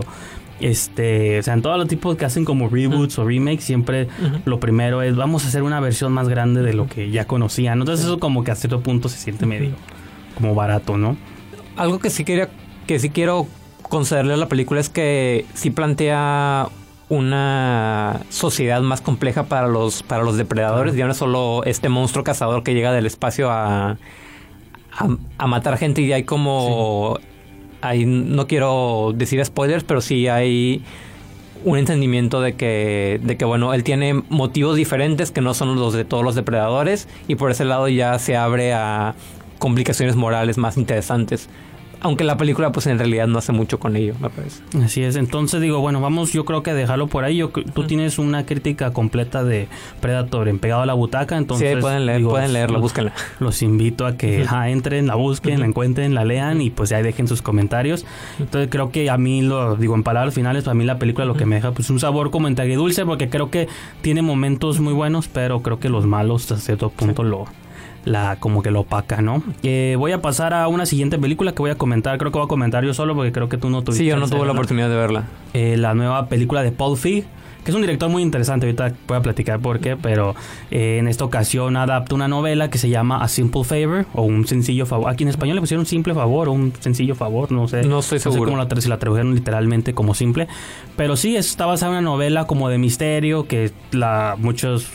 Este, 0.59 1.39
o 1.39 1.43
sea, 1.43 1.53
en 1.53 1.62
todos 1.62 1.77
los 1.77 1.88
tipos 1.88 2.15
que 2.15 2.24
hacen 2.24 2.45
como 2.45 2.69
reboots 2.69 3.19
o 3.19 3.25
remakes, 3.25 3.63
siempre 3.65 4.07
lo 4.45 4.59
primero 4.59 5.01
es 5.01 5.15
vamos 5.15 5.43
a 5.43 5.50
hacer 5.50 5.63
una 5.63 5.79
versión 5.81 6.13
más 6.13 6.29
grande 6.29 6.62
de 6.62 6.74
lo 6.74 6.88
que 6.88 7.12
ya 7.12 7.25
conocían. 7.25 7.79
Entonces 7.79 8.05
eso 8.05 8.19
como 8.19 8.43
que 8.43 8.51
a 8.51 8.55
cierto 8.55 8.79
punto 8.81 9.09
se 9.09 9.17
siente 9.17 9.45
medio 9.45 9.75
como 10.35 10.55
barato, 10.55 10.97
¿no? 10.97 11.17
Algo 11.75 12.00
que 12.00 12.09
sí 12.09 12.24
quería, 12.24 12.50
que 12.88 13.00
sí 13.00 13.09
quiero 13.09 13.47
concederle 13.81 14.33
a 14.33 14.38
la 14.38 14.47
película 14.47 14.79
es 14.79 14.89
que 14.89 15.45
sí 15.53 15.71
plantea 15.71 16.69
una 17.09 18.21
sociedad 18.29 18.81
más 18.81 19.01
compleja 19.01 19.43
para 19.43 19.67
los, 19.67 20.03
para 20.03 20.24
los 20.24 20.38
depredadores. 20.38 20.95
Ya 20.95 21.05
no 21.05 21.12
es 21.12 21.17
solo 21.17 21.63
este 21.65 21.89
monstruo 21.89 22.24
cazador 22.24 22.63
que 22.63 22.74
llega 22.74 22.93
del 22.93 23.05
espacio 23.05 23.51
a, 23.51 23.91
a, 23.91 23.97
a 25.38 25.47
matar 25.47 25.77
gente 25.77 26.01
y 26.01 26.13
hay 26.13 26.24
como... 26.24 27.19
No 27.84 28.48
quiero 28.48 29.13
decir 29.15 29.44
spoilers, 29.46 29.84
pero 29.84 30.01
sí 30.01 30.27
hay 30.27 30.84
un 31.63 31.77
entendimiento 31.77 32.41
de 32.41 32.53
que, 32.53 33.20
de 33.24 33.38
que, 33.38 33.46
bueno, 33.46 33.74
él 33.74 33.84
tiene 33.84 34.13
motivos 34.29 34.75
diferentes 34.75 35.32
que 35.32 35.41
no 35.41 35.53
son 35.53 35.75
los 35.75 35.94
de 35.94 36.05
todos 36.05 36.24
los 36.24 36.36
depredadores 36.36 37.08
y 37.27 37.36
por 37.36 37.51
ese 37.51 37.65
lado 37.65 37.88
ya 37.88 38.17
se 38.20 38.38
abre 38.38 38.74
a 38.74 39.15
complicaciones 39.58 40.15
morales 40.15 40.58
más 40.58 40.77
interesantes. 40.77 41.50
Aunque 42.05 42.24
la 42.24 42.38
película 42.38 42.71
pues 42.71 42.88
en 42.88 42.97
realidad 42.97 43.27
no 43.27 43.39
hace 43.39 43.51
mucho 43.51 43.79
con 43.79 43.95
ello, 43.95 44.13
me 44.21 44.29
parece. 44.29 44.62
Así 44.83 45.01
es, 45.03 45.15
entonces 45.15 45.59
digo, 45.62 45.79
bueno, 45.79 46.00
vamos, 46.01 46.31
yo 46.33 46.45
creo 46.45 46.63
que 46.63 46.74
dejarlo 46.74 47.07
por 47.07 47.24
ahí. 47.24 47.38
Yo, 47.38 47.50
tú 47.50 47.83
tienes 47.85 48.19
una 48.19 48.45
crítica 48.45 48.91
completa 48.93 49.43
de 49.43 49.67
Predator 50.01 50.47
en 50.47 50.59
Pegado 50.59 50.83
a 50.83 50.85
la 50.85 50.93
Butaca, 50.93 51.38
entonces... 51.38 51.75
Sí, 51.75 51.81
pueden, 51.81 52.05
leer, 52.05 52.19
digo, 52.19 52.29
pueden 52.29 52.53
leerla, 52.53 52.74
los- 52.74 52.81
búsquenla. 52.83 53.13
Los 53.39 53.62
invito 53.62 54.05
a 54.05 54.17
que 54.17 54.45
entren, 54.67 55.07
la 55.07 55.15
busquen, 55.15 55.59
la 55.59 55.65
encuentren, 55.65 56.13
la 56.13 56.25
lean 56.25 56.62
y 56.62 56.69
pues 56.69 56.89
ya 56.91 57.01
dejen 57.01 57.27
sus 57.27 57.41
comentarios. 57.41 58.05
Entonces 58.39 58.69
creo 58.71 58.91
que 58.91 59.09
a 59.09 59.17
mí, 59.17 59.41
lo 59.41 59.75
digo 59.75 59.95
en 59.95 60.03
palabras 60.03 60.33
finales, 60.33 60.63
para 60.63 60.75
mí 60.75 60.85
la 60.85 61.00
película 61.00 61.25
lo 61.25 61.35
que 61.35 61.45
me 61.45 61.55
deja 61.55 61.71
pues 61.71 61.89
un 61.89 62.00
sabor 62.00 62.29
como 62.31 62.47
entre 62.47 62.63
agridulce 62.65 63.05
porque 63.05 63.29
creo 63.29 63.50
que 63.50 63.67
tiene 64.01 64.21
momentos 64.21 64.79
muy 64.79 64.93
buenos, 64.93 65.27
pero 65.27 65.62
creo 65.62 65.79
que 65.79 65.89
los 65.89 66.05
malos 66.05 66.43
hasta 66.43 66.57
cierto 66.57 66.89
punto 66.89 67.24
lo 67.24 67.45
la 68.05 68.38
como 68.39 68.62
que 68.62 68.71
lo 68.71 68.81
opaca, 68.81 69.21
¿no? 69.21 69.43
Eh, 69.63 69.95
voy 69.97 70.12
a 70.12 70.21
pasar 70.21 70.53
a 70.53 70.67
una 70.67 70.85
siguiente 70.85 71.17
película 71.17 71.51
que 71.53 71.59
voy 71.59 71.71
a 71.71 71.75
comentar, 71.75 72.17
creo 72.17 72.31
que 72.31 72.38
voy 72.38 72.45
a 72.45 72.50
comentar 72.50 72.85
yo 72.85 72.93
solo 72.93 73.15
porque 73.15 73.31
creo 73.31 73.50
que 73.50 73.57
tú 73.57 73.69
no 73.69 73.83
tuviste 73.83 74.03
Sí, 74.03 74.09
yo 74.09 74.17
no 74.17 74.27
tuve 74.27 74.45
la 74.45 74.53
oportunidad 74.53 74.89
de 74.89 74.95
verla. 74.95 75.25
Eh, 75.53 75.75
la 75.77 75.93
nueva 75.93 76.27
película 76.27 76.62
de 76.63 76.71
Paul 76.71 76.97
Feig, 76.97 77.25
que 77.63 77.71
es 77.71 77.75
un 77.75 77.81
director 77.81 78.07
muy 78.09 78.21
interesante, 78.21 78.67
ahorita 78.67 78.93
voy 79.07 79.17
a 79.17 79.21
platicar 79.21 79.59
por 79.59 79.79
qué, 79.79 79.97
pero 79.97 80.35
eh, 80.69 80.97
en 81.00 81.07
esta 81.07 81.25
ocasión 81.25 81.75
adapta 81.77 82.13
una 82.13 82.27
novela 82.27 82.69
que 82.69 82.77
se 82.77 82.89
llama 82.89 83.24
A 83.24 83.27
Simple 83.27 83.63
Favor 83.63 84.05
o 84.13 84.21
un 84.21 84.45
sencillo 84.45 84.85
favor. 84.85 85.09
Aquí 85.09 85.24
en 85.24 85.29
español 85.29 85.55
le 85.55 85.62
pusieron 85.62 85.88
simple 85.88 86.13
favor 86.13 86.47
o 86.47 86.51
un 86.51 86.74
sencillo 86.79 87.15
favor, 87.15 87.51
no 87.51 87.67
sé. 87.67 87.81
No 87.83 88.00
estoy 88.00 88.19
seguro. 88.19 88.41
sé 88.41 88.45
cómo 88.51 88.63
la, 88.63 88.81
si 88.81 88.88
la 88.88 89.00
tradujeron 89.00 89.33
literalmente 89.33 89.95
como 89.95 90.13
simple, 90.13 90.47
pero 90.95 91.15
sí 91.15 91.35
está 91.35 91.65
basada 91.65 91.93
en 91.93 91.97
una 92.00 92.12
novela 92.12 92.45
como 92.45 92.69
de 92.69 92.77
misterio 92.77 93.47
que 93.47 93.71
la 93.91 94.35
muchos 94.38 94.88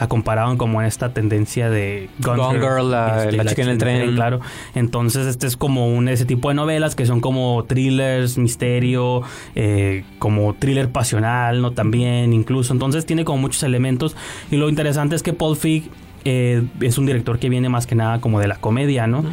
la 0.00 0.08
comparaban 0.08 0.56
como 0.56 0.80
en 0.80 0.86
esta 0.86 1.12
tendencia 1.12 1.68
de 1.70 2.08
Gone 2.20 2.58
Girl, 2.58 2.90
la- 2.90 3.30
la 3.30 3.44
chica 3.44 3.62
en 3.62 3.68
el 3.68 3.78
tren. 3.78 4.14
claro. 4.14 4.40
Entonces, 4.74 5.26
este 5.26 5.46
es 5.46 5.56
como 5.58 5.88
un 5.94 6.08
ese 6.08 6.24
tipo 6.24 6.48
de 6.48 6.54
novelas 6.54 6.94
que 6.96 7.04
son 7.06 7.20
como 7.20 7.64
thrillers, 7.64 8.38
misterio, 8.38 9.22
eh, 9.54 10.04
como 10.18 10.54
thriller 10.54 10.88
pasional, 10.90 11.60
¿no? 11.60 11.72
También, 11.72 12.32
incluso. 12.32 12.72
Entonces, 12.72 13.04
tiene 13.04 13.24
como 13.26 13.38
muchos 13.38 13.62
elementos. 13.62 14.16
Y 14.50 14.56
lo 14.56 14.68
interesante 14.70 15.14
es 15.16 15.22
que 15.22 15.32
Paul 15.34 15.56
Feig 15.56 15.84
eh, 16.24 16.62
es 16.80 16.98
un 16.98 17.06
director 17.06 17.38
que 17.38 17.48
viene 17.48 17.68
más 17.68 17.86
que 17.86 17.94
nada 17.94 18.20
como 18.20 18.40
de 18.40 18.48
la 18.48 18.56
comedia, 18.56 19.06
¿no? 19.06 19.24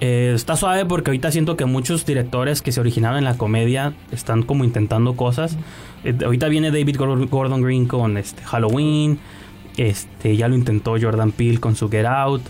Eh, 0.00 0.32
está 0.34 0.56
suave 0.56 0.86
porque 0.86 1.10
ahorita 1.10 1.30
siento 1.30 1.56
que 1.56 1.66
muchos 1.66 2.06
directores 2.06 2.62
que 2.62 2.72
se 2.72 2.80
originaron 2.80 3.18
en 3.18 3.24
la 3.24 3.36
comedia 3.36 3.92
están 4.12 4.42
como 4.42 4.64
intentando 4.64 5.14
cosas. 5.14 5.58
Eh, 6.04 6.14
ahorita 6.24 6.48
viene 6.48 6.70
David 6.70 6.96
Gordon 6.96 7.26
Gordon 7.28 7.60
Green 7.62 7.86
con 7.86 8.16
este 8.16 8.42
Halloween. 8.42 9.18
Este, 9.80 10.36
ya 10.36 10.46
lo 10.46 10.54
intentó 10.56 10.96
Jordan 11.00 11.32
Peele 11.32 11.58
con 11.58 11.74
su 11.74 11.88
Get 11.88 12.04
Out. 12.04 12.42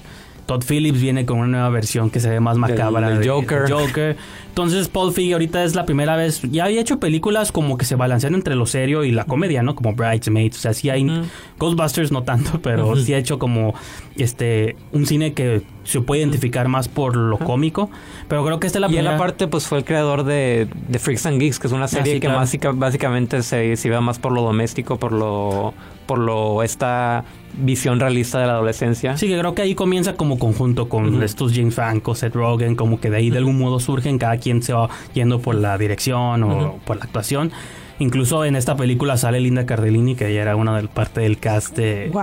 Todd 0.47 0.65
Phillips 0.69 1.01
viene 1.01 1.25
con 1.27 1.39
una 1.39 1.47
nueva 1.47 1.69
versión 1.69 2.11
que 2.11 2.19
se 2.19 2.29
ve 2.29 2.41
más 2.41 2.57
macabra 2.57 3.09
del 3.11 3.21
de- 3.21 3.29
Joker. 3.29 3.63
de 3.69 3.73
Joker. 3.73 4.17
Entonces 4.63 4.89
Paul 4.89 5.13
Feig 5.13 5.33
ahorita 5.33 5.65
es 5.65 5.75
la 5.75 5.85
primera 5.87 6.17
vez, 6.17 6.43
ya 6.51 6.65
había 6.65 6.81
hecho 6.81 6.99
películas 7.01 7.53
como 7.53 7.77
que 7.79 7.85
se 7.85 7.97
balancean 7.97 8.35
entre 8.35 8.55
lo 8.55 8.67
serio 8.67 9.05
y 9.05 9.11
la 9.13 9.25
comedia, 9.25 9.63
¿no? 9.63 9.75
Como 9.75 9.95
Bridesmaids, 9.95 10.59
o 10.59 10.61
sea, 10.61 10.75
sí 10.75 10.91
hay 10.91 11.05
Ujú. 11.09 11.23
Ghostbusters 11.59 12.13
no 12.13 12.23
tanto, 12.23 12.59
pero 12.63 12.97
sí 12.97 13.15
ha 13.15 13.19
hecho 13.19 13.39
como 13.39 13.75
este 14.17 14.77
un 14.93 15.07
cine 15.07 15.33
que 15.33 15.63
se 15.85 16.01
puede 16.01 16.21
identificar 16.21 16.69
más 16.69 16.89
por 16.89 17.17
lo 17.17 17.39
cómico, 17.39 17.91
pero 18.29 18.45
creo 18.45 18.61
que 18.61 18.67
esta 18.67 18.79
es 18.79 18.81
la 18.81 18.89
Y 18.89 18.91
primera 18.95 19.15
aparte 19.17 19.49
pues 19.49 19.67
fue 19.67 19.79
el 19.79 19.85
creador 19.85 20.25
de, 20.25 20.69
de 20.89 20.99
Freaks 20.99 21.27
and 21.27 21.41
Geeks, 21.41 21.59
que 21.59 21.67
es 21.67 21.73
una 21.73 21.89
serie 21.89 22.03
Ah, 22.13 22.15
sí, 22.15 22.21
que 22.21 22.27
claro. 22.27 22.39
básica- 22.39 22.73
básicamente 22.73 23.43
se, 23.43 23.77
se 23.77 23.89
iba 23.89 24.01
más 24.01 24.19
por 24.19 24.33
lo 24.33 24.43
doméstico, 24.43 24.99
por 24.99 25.13
lo 25.13 25.75
por 26.07 26.19
lo 26.19 26.65
esta 26.65 27.25
visión 27.63 28.01
realista 28.01 28.41
de 28.41 28.47
la 28.47 28.55
adolescencia. 28.55 29.17
Sí, 29.17 29.29
que 29.29 29.39
creo 29.39 29.55
que 29.55 29.63
ahí 29.63 29.77
comienza 29.77 30.15
como 30.15 30.41
conjunto 30.41 30.89
con 30.89 31.23
estos 31.23 31.53
James 31.55 31.73
Franco, 31.77 32.17
Seth 32.17 32.35
Rogen, 32.35 32.75
como 32.75 32.99
que 33.01 33.11
de 33.11 33.19
ahí 33.19 33.31
de 33.31 33.39
algún 33.39 33.59
modo 33.59 33.79
surgen, 33.79 34.19
cada 34.19 34.37
quien 34.39 34.50
se 34.63 34.73
va 34.73 34.89
yendo 35.15 35.41
por 35.41 35.55
la 35.55 35.79
dirección 35.79 36.43
o 36.43 36.57
Ujú. 36.57 36.79
por 36.85 36.97
la 36.99 37.05
actuación. 37.05 37.53
Incluso 38.01 38.47
en 38.47 38.57
esta 38.57 38.77
película 38.77 39.19
sale 39.19 39.41
Linda 39.41 39.67
Cardellini, 39.67 40.15
que 40.15 40.29
ella 40.29 40.41
era 40.41 40.57
una 40.57 40.75
del 40.75 40.89
parte 40.89 41.21
del 41.21 41.39
cast 41.39 41.77
de... 41.77 42.09
Wow. 42.11 42.23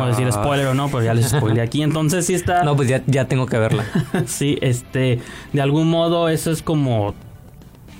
No 0.00 0.06
decir 0.08 0.32
spoiler 0.32 0.68
o 0.68 0.74
no, 0.74 0.88
pero 0.88 1.02
ya 1.02 1.12
les 1.12 1.28
spoilé 1.28 1.60
aquí. 1.60 1.82
Entonces 1.82 2.24
sí 2.24 2.32
está... 2.32 2.64
No, 2.64 2.74
pues 2.74 2.88
ya, 2.88 3.02
ya 3.06 3.26
tengo 3.26 3.44
que 3.44 3.58
verla. 3.58 3.84
sí, 4.26 4.56
este... 4.62 5.20
De 5.52 5.60
algún 5.60 5.90
modo 5.90 6.30
eso 6.30 6.50
es 6.50 6.62
como... 6.62 7.14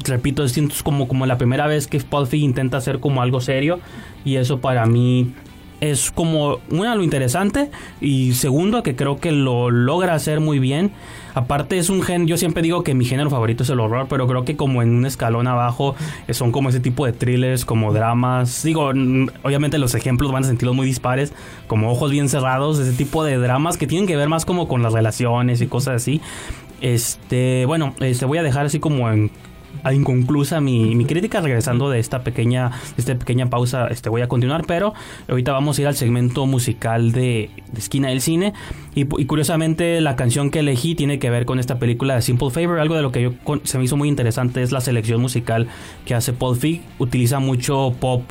Repito, 0.05 0.49
siento 0.49 0.75
es 0.75 0.83
como, 0.83 1.07
como 1.07 1.27
la 1.27 1.37
primera 1.37 1.67
vez 1.67 1.87
que 1.87 2.01
Paul 2.01 2.27
intenta 2.33 2.79
hacer 2.79 2.99
como 2.99 3.21
algo 3.21 3.43
serio. 3.43 3.79
Y 4.25 4.37
eso 4.37 4.61
para 4.61 4.87
mí 4.87 5.35
es 5.83 6.11
como, 6.11 6.61
una, 6.71 6.95
lo 6.95 7.03
interesante. 7.03 7.71
Y 8.01 8.33
segundo, 8.33 8.83
que 8.83 8.97
creo 8.97 9.19
que 9.19 9.33
lo 9.33 9.71
logra 9.71 10.15
hacer 10.15 10.41
muy 10.41 10.59
bien. 10.61 10.93
Aparte 11.39 11.79
es 11.79 11.89
un 11.89 12.03
gen, 12.03 12.27
yo 12.27 12.37
siempre 12.37 12.65
digo 12.65 12.83
que 12.83 12.95
mi 12.95 13.05
género 13.05 13.31
favorito 13.31 13.63
es 13.63 13.71
el 13.71 13.79
horror, 13.79 14.09
pero 14.11 14.27
creo 14.27 14.45
que 14.45 14.57
como 14.57 14.83
en 14.83 14.93
un 14.93 15.07
escalón 15.07 15.47
abajo 15.47 15.95
eh, 16.27 16.35
son 16.35 16.51
como 16.51 16.69
ese 16.69 16.81
tipo 16.81 17.07
de 17.07 17.13
thrillers, 17.13 17.65
como 17.65 17.93
dramas. 17.93 18.65
Digo, 18.65 18.89
obviamente 18.89 19.79
los 19.79 19.95
ejemplos 19.95 20.33
van 20.33 20.43
a 20.43 20.49
sentirlos 20.49 20.75
muy 20.75 20.85
dispares, 20.85 21.33
como 21.69 21.93
ojos 21.93 22.11
bien 22.11 22.29
cerrados, 22.29 22.81
ese 22.81 22.93
tipo 22.93 23.23
de 23.23 23.37
dramas 23.39 23.77
que 23.77 23.87
tienen 23.87 24.09
que 24.09 24.17
ver 24.17 24.29
más 24.29 24.45
como 24.45 24.67
con 24.67 24.83
las 24.83 24.93
relaciones 24.93 25.61
y 25.61 25.69
cosas 25.69 26.03
así. 26.03 26.21
Este, 26.81 27.67
bueno, 27.67 27.95
este 28.01 28.25
voy 28.25 28.39
a 28.39 28.43
dejar 28.43 28.67
así 28.67 28.81
como 28.81 29.09
en 29.09 29.31
inconclusa 29.93 30.61
mi, 30.61 30.95
mi 30.95 31.05
crítica 31.05 31.41
regresando 31.41 31.91
de 31.91 31.99
esta 31.99 32.23
pequeña 32.23 32.71
esta 32.97 33.15
pequeña 33.19 33.49
pausa 33.51 33.87
este 33.89 34.09
voy 34.09 34.23
a 34.23 34.29
continuar 34.29 34.65
pero 34.67 34.95
ahorita 35.29 35.53
vamos 35.53 35.79
a 35.79 35.83
ir 35.83 35.87
al 35.89 35.95
segmento 35.97 36.47
musical 36.47 37.13
de, 37.13 37.51
de 37.73 37.79
esquina 37.79 38.09
del 38.09 38.21
cine 38.21 38.53
y, 38.95 39.03
y 39.21 39.25
curiosamente 39.27 40.01
la 40.01 40.17
canción 40.17 40.51
que 40.51 40.61
elegí 40.61 40.95
tiene 40.95 41.19
que 41.19 41.31
ver 41.31 41.45
con 41.47 41.59
esta 41.59 41.79
película 41.79 42.15
de 42.15 42.23
Simple 42.23 42.51
Favor 42.51 42.79
algo 42.81 42.95
de 42.97 43.03
lo 43.03 43.13
que 43.13 43.23
yo 43.23 43.33
con- 43.45 43.61
se 43.65 43.79
me 43.79 43.85
hizo 43.85 43.97
muy 43.97 44.09
interesante 44.09 44.63
es 44.63 44.73
la 44.73 44.81
selección 44.81 45.21
musical 45.21 45.69
que 46.05 46.15
hace 46.15 46.33
Paul 46.33 46.57
Feig 46.57 46.83
utiliza 46.99 47.39
mucho 47.39 47.95
pop 48.01 48.23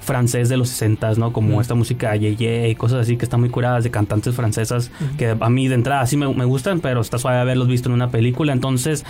francés 0.00 0.48
de 0.48 0.56
los 0.56 0.68
60 0.70 1.12
¿no? 1.14 1.32
Como 1.32 1.58
Mm. 1.58 1.60
esta 1.60 1.74
música 1.76 2.16
Yeye 2.16 2.68
y 2.70 2.74
cosas 2.74 3.02
así 3.02 3.16
que 3.16 3.24
están 3.24 3.38
muy 3.40 3.50
curadas 3.50 3.84
de 3.84 3.90
cantantes 3.92 4.34
francesas 4.34 4.90
que 5.16 5.36
a 5.38 5.48
mí 5.48 5.68
de 5.68 5.76
entrada 5.76 6.04
sí 6.06 6.16
me, 6.16 6.26
me 6.34 6.44
gustan, 6.44 6.80
pero 6.80 7.00
está 7.00 7.18
suave 7.18 7.38
haberlos 7.38 7.68
visto 7.68 7.88
en 7.88 7.94
una 7.94 8.10
película. 8.10 8.52
Entonces, 8.52 9.04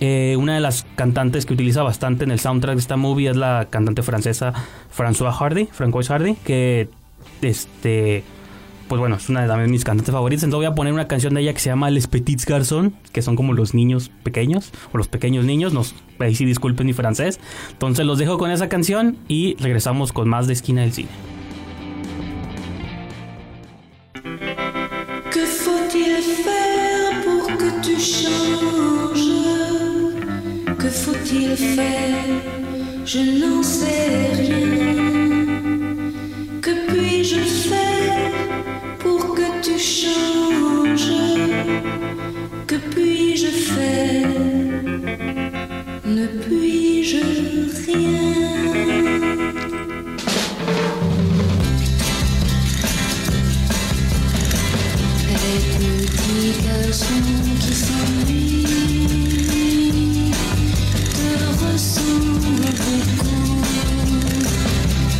eh, 0.00 0.36
una 0.38 0.54
de 0.54 0.60
las 0.60 0.86
cantantes 0.96 1.46
que 1.46 1.54
utiliza 1.54 1.82
bastante 1.82 2.24
en 2.24 2.30
el 2.30 2.40
soundtrack 2.40 2.74
de 2.74 2.80
esta 2.80 2.96
movie 2.96 3.30
es 3.30 3.36
la 3.36 3.66
cantante 3.70 4.02
francesa 4.02 4.52
François 4.96 5.32
Hardy, 5.32 5.66
Francois 5.66 6.08
Hardy, 6.08 6.34
que 6.44 6.88
este 7.42 8.24
pues 8.88 8.98
bueno, 9.00 9.16
es 9.16 9.28
una 9.28 9.46
de 9.46 9.68
mis 9.68 9.84
cantantes 9.84 10.12
favoritas. 10.12 10.44
Entonces 10.44 10.66
voy 10.66 10.72
a 10.72 10.74
poner 10.74 10.94
una 10.94 11.06
canción 11.06 11.34
de 11.34 11.42
ella 11.42 11.52
que 11.52 11.60
se 11.60 11.68
llama 11.68 11.90
Les 11.90 12.06
Petits 12.06 12.46
Garçons, 12.46 12.92
que 13.12 13.20
son 13.20 13.36
como 13.36 13.52
los 13.52 13.74
niños 13.74 14.10
pequeños, 14.22 14.72
o 14.92 14.98
los 14.98 15.08
pequeños 15.08 15.44
niños. 15.44 15.74
Nos, 15.74 15.94
ahí 16.18 16.34
sí 16.34 16.46
disculpen 16.46 16.86
mi 16.86 16.94
francés. 16.94 17.38
Entonces 17.70 18.06
los 18.06 18.18
dejo 18.18 18.38
con 18.38 18.50
esa 18.50 18.70
canción 18.70 19.18
y 19.28 19.56
regresamos 19.56 20.12
con 20.12 20.28
más 20.28 20.46
de 20.46 20.54
Esquina 20.54 20.80
del 20.80 20.92
Cine. 20.92 21.10
Que 25.30 25.46
Que 30.88 30.94
faut-il 30.94 31.54
faire? 31.54 32.24
Je 33.04 33.18
n'en 33.40 33.62
sais 33.62 34.30
rien. 34.40 34.68
Que 36.62 36.72
puis-je 36.88 37.40
faire 37.68 38.32
pour 38.98 39.34
que 39.34 39.48
tu 39.62 39.78
changes? 39.78 41.12
Que 42.66 42.76
puis-je 42.76 43.50
faire? 43.74 44.28
Ne 46.06 46.26
puis-je 46.26 47.20
rien? 47.84 48.32
Les 55.44 55.60
petits 55.76 56.52
garçons 56.64 57.28
qui 57.60 57.74
s'ennuient 57.74 58.47
beaucoup 62.78 63.62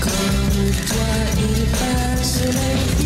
comme 0.00 0.70
toi 0.86 1.12
il 1.38 1.60
passe 1.78 2.42
les 2.44 2.97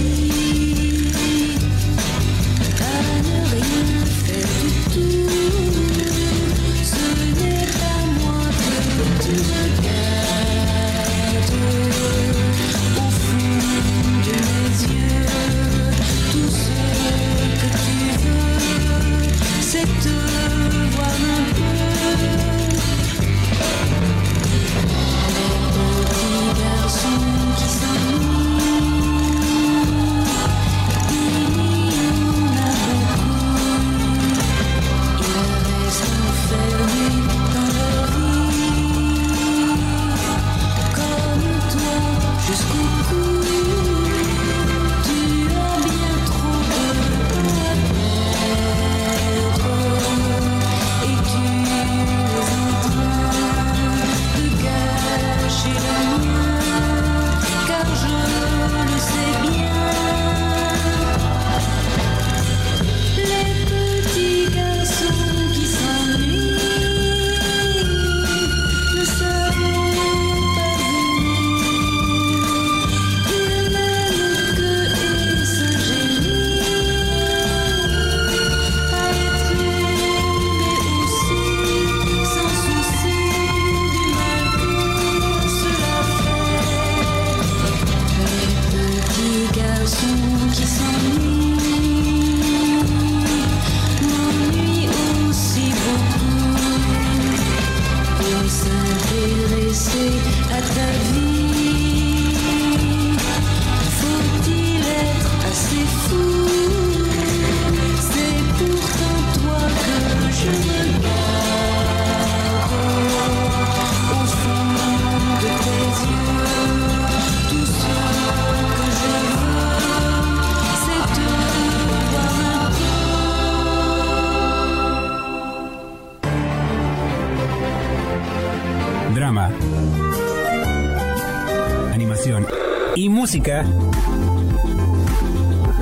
música. 133.22 133.64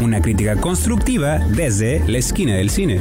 Una 0.03 0.21
crítica 0.21 0.61
constructiva 0.61 1.39
desde 1.39 2.07
la 2.07 2.19
esquina 2.19 2.55
del 2.57 2.69
cine. 2.69 3.01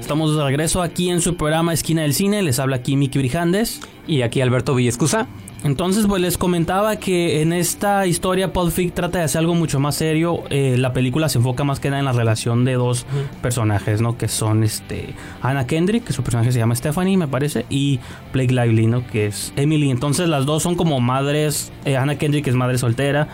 Estamos 0.00 0.36
de 0.36 0.42
regreso 0.42 0.82
aquí 0.82 1.10
en 1.10 1.20
su 1.20 1.36
programa 1.36 1.72
Esquina 1.72 2.02
del 2.02 2.14
Cine. 2.14 2.42
Les 2.42 2.58
habla 2.58 2.74
aquí 2.74 2.96
Miki 2.96 3.20
Brijandes. 3.20 3.82
Y 4.08 4.22
aquí 4.22 4.40
Alberto 4.40 4.74
Villescusa. 4.74 5.28
Entonces, 5.62 6.06
pues 6.06 6.22
les 6.22 6.38
comentaba 6.38 6.96
que 6.96 7.42
en 7.42 7.52
esta 7.52 8.06
historia 8.06 8.52
Pulp 8.52 8.72
Fiction 8.72 8.94
trata 8.94 9.18
de 9.18 9.24
hacer 9.24 9.40
algo 9.40 9.54
mucho 9.54 9.78
más 9.78 9.94
serio. 9.94 10.42
Eh, 10.48 10.76
la 10.78 10.92
película 10.94 11.28
se 11.28 11.38
enfoca 11.38 11.64
más 11.64 11.80
que 11.80 11.90
nada 11.90 11.98
en 12.00 12.06
la 12.06 12.12
relación 12.12 12.64
de 12.64 12.74
dos 12.74 13.04
personajes, 13.42 14.00
¿no? 14.00 14.16
Que 14.16 14.28
son 14.28 14.64
este 14.64 15.14
Anna 15.42 15.66
Kendrick, 15.66 16.04
que 16.04 16.14
su 16.14 16.22
personaje 16.22 16.50
se 16.52 16.58
llama 16.58 16.74
Stephanie, 16.74 17.18
me 17.18 17.28
parece, 17.28 17.66
y 17.68 18.00
Blake 18.32 18.54
Lively, 18.54 18.86
¿no? 18.86 19.06
Que 19.06 19.26
es 19.26 19.52
Emily. 19.56 19.90
Entonces, 19.90 20.28
las 20.28 20.46
dos 20.46 20.62
son 20.62 20.76
como 20.76 20.98
madres. 21.00 21.72
eh, 21.84 21.96
Anna 21.96 22.16
Kendrick 22.16 22.46
es 22.46 22.54
madre 22.54 22.78
soltera. 22.78 23.28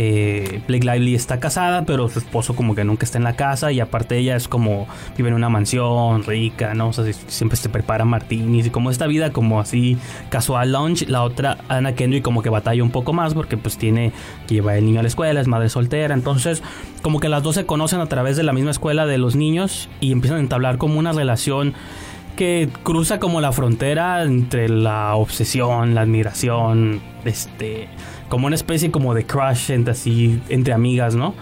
Que 0.00 0.62
Blake 0.66 0.86
Lively 0.86 1.14
está 1.14 1.40
casada, 1.40 1.84
pero 1.84 2.08
su 2.08 2.20
esposo 2.20 2.56
como 2.56 2.74
que 2.74 2.84
nunca 2.84 3.04
está 3.04 3.18
en 3.18 3.24
la 3.24 3.36
casa 3.36 3.70
y 3.70 3.80
aparte 3.80 4.16
ella 4.16 4.34
es 4.34 4.48
como 4.48 4.88
vive 5.14 5.28
en 5.28 5.34
una 5.34 5.50
mansión 5.50 6.24
rica, 6.24 6.72
¿no? 6.72 6.88
O 6.88 6.92
sea, 6.94 7.04
siempre 7.26 7.58
se 7.58 7.68
prepara 7.68 8.06
martinis 8.06 8.64
y 8.64 8.70
como 8.70 8.90
esta 8.90 9.06
vida 9.06 9.30
como 9.30 9.60
así 9.60 9.98
casual 10.30 10.72
lunch. 10.72 11.06
La 11.06 11.22
otra, 11.22 11.58
Anna 11.68 11.94
Kendrick, 11.94 12.24
como 12.24 12.40
que 12.40 12.48
batalla 12.48 12.82
un 12.82 12.90
poco 12.90 13.12
más 13.12 13.34
porque 13.34 13.58
pues 13.58 13.76
tiene 13.76 14.12
que 14.46 14.54
llevar 14.54 14.76
el 14.76 14.86
niño 14.86 15.00
a 15.00 15.02
la 15.02 15.08
escuela, 15.08 15.38
es 15.38 15.48
madre 15.48 15.68
soltera, 15.68 16.14
entonces 16.14 16.62
como 17.02 17.20
que 17.20 17.28
las 17.28 17.42
dos 17.42 17.56
se 17.56 17.66
conocen 17.66 18.00
a 18.00 18.06
través 18.06 18.38
de 18.38 18.42
la 18.42 18.54
misma 18.54 18.70
escuela 18.70 19.04
de 19.04 19.18
los 19.18 19.36
niños 19.36 19.90
y 20.00 20.12
empiezan 20.12 20.38
a 20.38 20.40
entablar 20.40 20.78
como 20.78 20.98
una 20.98 21.12
relación 21.12 21.74
que 22.36 22.70
cruza 22.84 23.20
como 23.20 23.42
la 23.42 23.52
frontera 23.52 24.22
entre 24.22 24.70
la 24.70 25.14
obsesión, 25.14 25.94
la 25.94 26.00
admiración, 26.00 27.02
este, 27.26 27.88
como 28.30 28.46
una 28.46 28.56
especie 28.56 28.90
como 28.90 29.12
de 29.12 29.26
crush 29.26 29.70
entre 29.72 29.92
así, 29.92 30.40
entre 30.48 30.72
amigas, 30.72 31.14
¿no? 31.14 31.34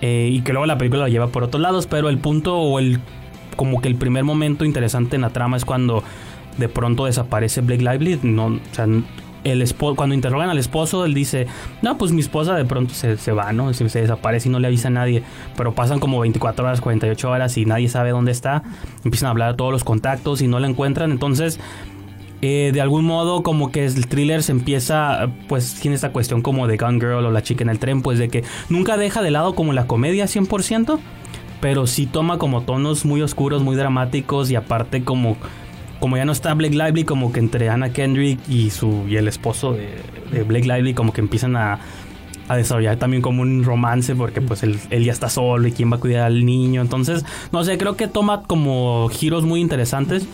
Eh, 0.00 0.30
y 0.32 0.40
que 0.40 0.52
luego 0.52 0.64
la 0.64 0.78
película 0.78 1.02
lo 1.02 1.08
lleva 1.08 1.26
por 1.26 1.44
otros 1.44 1.60
lados, 1.60 1.86
pero 1.86 2.08
el 2.08 2.16
punto 2.16 2.56
o 2.56 2.78
el 2.78 3.00
como 3.56 3.82
que 3.82 3.88
el 3.88 3.96
primer 3.96 4.24
momento 4.24 4.64
interesante 4.64 5.16
en 5.16 5.22
la 5.22 5.30
trama 5.30 5.58
es 5.58 5.66
cuando 5.66 6.02
de 6.56 6.68
pronto 6.68 7.04
desaparece 7.04 7.60
Blake 7.60 7.82
Lively, 7.82 8.20
no, 8.22 8.46
o 8.46 8.60
sea, 8.72 8.86
el 9.44 9.62
esposo, 9.62 9.96
cuando 9.96 10.14
interrogan 10.14 10.48
al 10.48 10.58
esposo, 10.58 11.04
él 11.04 11.14
dice, 11.14 11.46
no, 11.82 11.98
pues 11.98 12.12
mi 12.12 12.20
esposa 12.20 12.54
de 12.54 12.64
pronto 12.64 12.94
se, 12.94 13.16
se 13.16 13.32
va, 13.32 13.52
¿no? 13.52 13.72
Se, 13.74 13.88
se, 13.88 14.00
desaparece 14.00 14.48
y 14.48 14.52
no 14.52 14.60
le 14.60 14.68
avisa 14.68 14.88
a 14.88 14.92
nadie. 14.92 15.22
Pero 15.56 15.74
pasan 15.74 15.98
como 15.98 16.20
24 16.20 16.64
horas, 16.64 16.80
48 16.80 17.30
horas 17.30 17.56
y 17.58 17.64
nadie 17.64 17.88
sabe 17.88 18.10
dónde 18.10 18.30
está. 18.30 18.62
Empiezan 19.04 19.26
a 19.26 19.30
hablar 19.30 19.48
a 19.50 19.56
todos 19.56 19.72
los 19.72 19.82
contactos 19.82 20.42
y 20.42 20.46
no 20.46 20.60
la 20.60 20.68
encuentran. 20.68 21.10
Entonces, 21.10 21.58
eh, 22.44 22.72
de 22.74 22.80
algún 22.80 23.04
modo, 23.04 23.44
como 23.44 23.70
que 23.70 23.84
el 23.84 24.08
thriller 24.08 24.42
se 24.42 24.50
empieza, 24.50 25.30
pues 25.46 25.74
tiene 25.74 25.94
esta 25.94 26.10
cuestión 26.10 26.42
como 26.42 26.66
de 26.66 26.76
Gun 26.76 27.00
Girl 27.00 27.24
o 27.24 27.30
la 27.30 27.42
chica 27.44 27.62
en 27.62 27.70
el 27.70 27.78
tren, 27.78 28.02
pues 28.02 28.18
de 28.18 28.28
que 28.28 28.42
nunca 28.68 28.96
deja 28.96 29.22
de 29.22 29.30
lado 29.30 29.54
como 29.54 29.72
la 29.72 29.86
comedia 29.86 30.24
100%. 30.24 30.98
Pero 31.60 31.86
sí 31.86 32.06
toma 32.06 32.38
como 32.38 32.62
tonos 32.62 33.04
muy 33.04 33.22
oscuros, 33.22 33.62
muy 33.62 33.76
dramáticos 33.76 34.50
y 34.50 34.56
aparte 34.56 35.04
como 35.04 35.36
como 36.00 36.16
ya 36.16 36.24
no 36.24 36.32
está 36.32 36.52
Blake 36.54 36.74
Lively, 36.74 37.04
como 37.04 37.32
que 37.32 37.38
entre 37.38 37.68
Anna 37.68 37.92
Kendrick 37.92 38.40
y 38.48 38.70
su 38.70 39.04
y 39.08 39.14
el 39.14 39.28
esposo 39.28 39.74
de, 39.74 40.42
Blake 40.42 40.66
Lively, 40.66 40.94
como 40.94 41.12
que 41.12 41.20
empiezan 41.20 41.54
a, 41.54 41.78
a, 42.48 42.56
desarrollar 42.56 42.96
también 42.96 43.22
como 43.22 43.42
un 43.42 43.62
romance, 43.62 44.16
porque 44.16 44.40
pues 44.40 44.64
él, 44.64 44.80
él, 44.90 45.04
ya 45.04 45.12
está 45.12 45.28
solo 45.28 45.68
y 45.68 45.70
quién 45.70 45.92
va 45.92 45.98
a 45.98 46.00
cuidar 46.00 46.24
al 46.24 46.44
niño. 46.44 46.80
Entonces, 46.80 47.24
no 47.52 47.62
sé, 47.62 47.78
creo 47.78 47.96
que 47.96 48.08
toma 48.08 48.42
como 48.42 49.08
giros 49.12 49.44
muy 49.44 49.60
interesantes. 49.60 50.26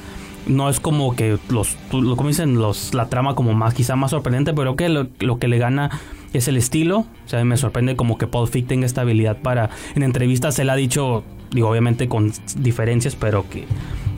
No 0.48 0.68
es 0.68 0.80
como 0.80 1.14
que 1.14 1.38
los, 1.50 1.76
lo 1.92 2.16
como 2.16 2.28
dicen, 2.28 2.54
los, 2.54 2.94
la 2.94 3.08
trama 3.08 3.34
como 3.34 3.52
más, 3.52 3.74
quizá 3.74 3.96
más 3.96 4.10
sorprendente, 4.10 4.54
pero 4.54 4.74
creo 4.74 4.76
que 4.76 4.88
lo, 4.88 5.08
lo 5.20 5.38
que 5.38 5.46
le 5.46 5.58
gana 5.58 5.90
es 6.32 6.48
el 6.48 6.56
estilo. 6.56 7.00
O 7.00 7.28
sea, 7.28 7.44
me 7.44 7.56
sorprende 7.56 7.96
como 7.96 8.18
que 8.18 8.26
Paul 8.26 8.48
Fick 8.48 8.66
tenga 8.66 8.86
esta 8.86 9.02
habilidad 9.02 9.38
para. 9.38 9.70
En 9.94 10.02
entrevistas 10.02 10.58
él 10.58 10.70
ha 10.70 10.76
dicho, 10.76 11.22
digo, 11.50 11.68
obviamente 11.68 12.08
con 12.08 12.32
diferencias, 12.56 13.14
pero 13.14 13.48
que 13.48 13.66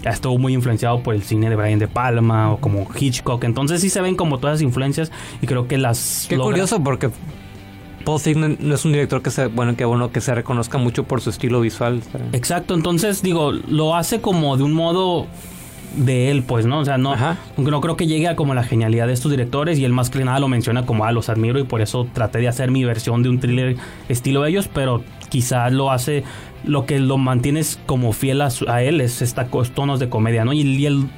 estuvo 0.05 0.39
muy 0.39 0.55
influenciado 0.55 1.03
por 1.03 1.15
el 1.15 1.23
cine 1.23 1.51
de 1.51 1.57
Brian 1.57 1.79
De 1.79 1.89
Palma 1.89 2.53
o 2.53 2.59
como 2.59 2.87
Hitchcock. 2.99 3.45
Entonces 3.45 3.81
sí 3.81 3.91
se 3.91 4.01
ven 4.01 4.17
como 4.17 4.39
todas 4.39 4.55
las 4.55 4.63
influencias 4.63 5.13
y 5.43 5.47
creo 5.47 5.69
que 5.69 5.79
las... 5.79 6.27
Qué 6.29 6.37
logra... 6.37 6.53
curioso 6.53 6.83
porque 6.83 7.11
Paul 8.05 8.21
Feig 8.21 8.37
no 8.37 8.75
es 8.75 8.85
un 8.85 8.93
director 8.93 9.21
que 9.23 9.31
se, 9.31 9.47
bueno, 9.47 9.77
que 9.77 9.85
bueno, 9.85 10.11
que 10.11 10.21
se 10.21 10.35
reconozca 10.35 10.79
mucho 10.79 11.05
por 11.05 11.21
su 11.21 11.31
estilo 11.31 11.61
visual. 11.61 12.03
Exacto, 12.33 12.75
entonces 12.75 13.23
digo, 13.23 13.53
lo 13.53 13.95
hace 13.95 14.21
como 14.21 14.57
de 14.57 14.63
un 14.63 14.73
modo 14.73 15.27
de 15.97 16.31
él, 16.31 16.43
pues, 16.43 16.67
¿no? 16.67 16.79
O 16.79 16.85
sea, 16.85 16.99
no, 16.99 17.15
no 17.57 17.81
creo 17.81 17.97
que 17.97 18.07
llegue 18.07 18.29
a 18.29 18.37
como 18.37 18.55
la 18.55 18.63
genialidad 18.63 19.07
de 19.07 19.13
estos 19.13 19.31
directores 19.31 19.79
y 19.79 19.85
él 19.85 19.93
más 19.93 20.11
que 20.11 20.25
nada 20.25 20.39
lo 20.39 20.49
menciona 20.49 20.87
como, 20.87 21.05
ah, 21.05 21.13
los 21.13 21.29
admiro 21.29 21.59
y 21.59 21.65
por 21.65 21.81
eso 21.81 22.07
traté 22.13 22.39
de 22.39 22.49
hacer 22.49 22.71
mi 22.71 22.85
versión 22.85 23.23
de 23.23 23.29
un 23.29 23.41
thriller 23.41 23.77
estilo 24.09 24.43
de 24.43 24.51
ellos, 24.51 24.69
pero 24.73 25.03
quizás 25.29 25.73
lo 25.73 25.91
hace, 25.91 26.25
lo 26.65 26.87
que 26.87 26.99
lo 26.99 27.19
mantiene 27.19 27.63
como 27.87 28.13
fiel 28.13 28.43
a, 28.43 28.51
su, 28.51 28.69
a 28.69 28.83
él 28.83 29.01
es 29.01 29.23
estos 29.23 29.71
tonos 29.73 30.01
de 30.01 30.09
comedia, 30.09 30.45
¿no? 30.45 30.53
Y, 30.53 30.61
y, 30.61 30.87
el, 30.87 31.09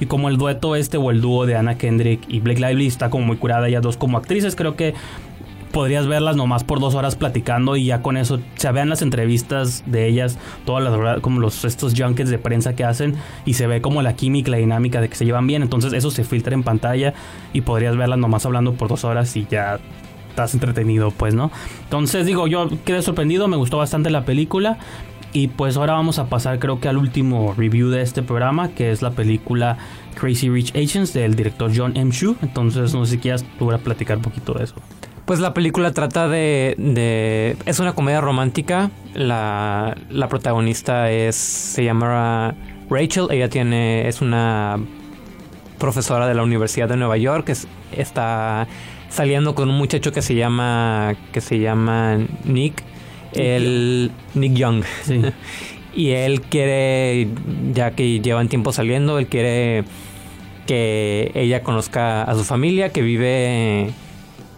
y 0.00 0.06
como 0.06 0.28
el 0.28 0.36
dueto 0.36 0.76
este 0.76 0.96
o 0.96 1.10
el 1.10 1.20
dúo 1.20 1.46
de 1.46 1.56
Anna 1.56 1.76
Kendrick 1.76 2.22
y 2.28 2.40
Blake 2.40 2.60
Lively 2.60 2.86
está 2.86 3.10
como 3.10 3.26
muy 3.26 3.36
curada, 3.36 3.68
ellas 3.68 3.82
dos 3.82 3.96
como 3.96 4.18
actrices, 4.18 4.56
creo 4.56 4.76
que 4.76 4.94
podrías 5.72 6.06
verlas 6.06 6.36
nomás 6.36 6.64
por 6.64 6.80
dos 6.80 6.94
horas 6.94 7.16
platicando 7.16 7.76
y 7.76 7.86
ya 7.86 8.02
con 8.02 8.16
eso 8.16 8.40
se 8.54 8.70
vean 8.70 8.88
las 8.88 9.02
entrevistas 9.02 9.82
de 9.86 10.06
ellas, 10.06 10.38
todas 10.64 10.84
las 10.84 11.20
como 11.20 11.40
los 11.40 11.64
estos 11.64 11.94
junkets 11.96 12.30
de 12.30 12.38
prensa 12.38 12.74
que 12.76 12.84
hacen 12.84 13.16
y 13.44 13.54
se 13.54 13.66
ve 13.66 13.80
como 13.80 14.02
la 14.02 14.14
química, 14.14 14.50
la 14.50 14.58
dinámica 14.58 15.00
de 15.00 15.08
que 15.08 15.16
se 15.16 15.24
llevan 15.24 15.46
bien, 15.46 15.62
entonces 15.62 15.92
eso 15.92 16.10
se 16.10 16.24
filtra 16.24 16.54
en 16.54 16.62
pantalla 16.62 17.14
y 17.52 17.62
podrías 17.62 17.96
verlas 17.96 18.18
nomás 18.18 18.46
hablando 18.46 18.74
por 18.74 18.88
dos 18.88 19.04
horas 19.04 19.34
y 19.36 19.46
ya 19.50 19.80
estás 20.28 20.54
entretenido, 20.54 21.10
pues, 21.10 21.34
¿no? 21.34 21.50
Entonces 21.84 22.26
digo, 22.26 22.46
yo 22.46 22.68
quedé 22.84 23.02
sorprendido, 23.02 23.48
me 23.48 23.56
gustó 23.56 23.78
bastante 23.78 24.10
la 24.10 24.24
película. 24.24 24.78
Y 25.34 25.48
pues 25.48 25.78
ahora 25.78 25.94
vamos 25.94 26.18
a 26.18 26.26
pasar 26.26 26.58
creo 26.58 26.78
que 26.78 26.88
al 26.88 26.98
último 26.98 27.54
review 27.56 27.88
de 27.88 28.02
este 28.02 28.22
programa, 28.22 28.68
que 28.68 28.90
es 28.90 29.00
la 29.00 29.12
película 29.12 29.78
Crazy 30.14 30.50
Rich 30.50 30.76
Asians 30.76 31.14
del 31.14 31.34
director 31.34 31.72
John 31.74 31.96
M. 31.96 32.10
Chu. 32.10 32.36
Entonces 32.42 32.92
no 32.92 33.06
sé 33.06 33.12
si 33.12 33.18
quieras 33.18 33.42
tú 33.58 33.72
a 33.72 33.78
platicar 33.78 34.18
un 34.18 34.24
poquito 34.24 34.52
de 34.52 34.64
eso. 34.64 34.74
Pues 35.24 35.40
la 35.40 35.54
película 35.54 35.92
trata 35.92 36.28
de... 36.28 36.74
de 36.78 37.56
es 37.66 37.78
una 37.78 37.94
comedia 37.94 38.20
romántica. 38.20 38.90
La, 39.14 39.96
la 40.10 40.28
protagonista 40.28 41.10
es... 41.10 41.36
se 41.36 41.84
llama 41.84 42.54
Rachel. 42.90 43.28
Ella 43.30 43.48
tiene... 43.48 44.08
es 44.08 44.20
una 44.20 44.78
profesora 45.78 46.26
de 46.26 46.34
la 46.34 46.42
Universidad 46.42 46.88
de 46.88 46.96
Nueva 46.96 47.16
York. 47.16 47.48
Es, 47.50 47.68
está 47.92 48.66
saliendo 49.10 49.54
con 49.54 49.70
un 49.70 49.78
muchacho 49.78 50.12
que 50.12 50.22
se 50.22 50.34
llama... 50.34 51.14
que 51.32 51.40
se 51.40 51.60
llama 51.60 52.18
Nick. 52.44 52.82
El 53.32 54.10
Nick 54.34 54.54
Young. 54.54 54.82
Sí. 55.02 55.22
y 55.94 56.10
él 56.10 56.40
quiere, 56.42 57.28
ya 57.72 57.92
que 57.92 58.20
llevan 58.20 58.48
tiempo 58.48 58.72
saliendo, 58.72 59.18
él 59.18 59.26
quiere 59.26 59.84
que 60.66 61.30
ella 61.34 61.62
conozca 61.62 62.22
a 62.22 62.34
su 62.34 62.44
familia, 62.44 62.90
que 62.90 63.02
vive 63.02 63.92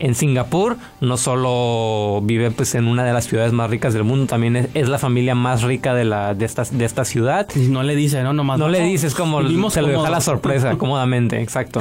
en 0.05 0.15
Singapur. 0.15 0.77
No 1.01 1.17
solo 1.17 2.21
vive 2.23 2.51
pues 2.51 2.75
en 2.75 2.87
una 2.87 3.05
de 3.05 3.13
las 3.13 3.27
ciudades 3.27 3.53
más 3.53 3.71
ricas 3.71 3.95
del 3.95 4.05
mundo, 4.05 4.27
también 4.27 4.55
es, 4.55 4.69
es 4.75 4.89
la 4.91 4.99
familia 4.99 5.35
más 5.35 5.63
rica 5.63 5.95
de 5.95 6.05
la 6.05 6.35
de 6.35 6.45
esta, 6.45 6.65
de 6.65 6.85
esta 6.85 7.07
ciudad. 7.07 7.49
Y 7.57 7.69
no 7.69 7.83
le 7.83 7.97
dice, 7.97 8.23
¿no? 8.23 8.35
Nomás 8.35 8.59
no, 8.59 8.67
no 8.67 8.71
le 8.71 8.83
dice, 8.83 9.07
es 9.07 9.15
como 9.15 9.41
se 9.71 9.81
lo 9.81 9.89
deja 9.89 10.11
la 10.11 10.21
sorpresa, 10.21 10.77
cómodamente, 10.77 11.41
exacto. 11.41 11.81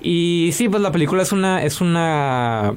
Y 0.00 0.50
sí, 0.52 0.68
pues 0.68 0.80
la 0.80 0.92
película 0.92 1.22
es 1.22 1.32
una, 1.32 1.64
es 1.64 1.80
una 1.80 2.74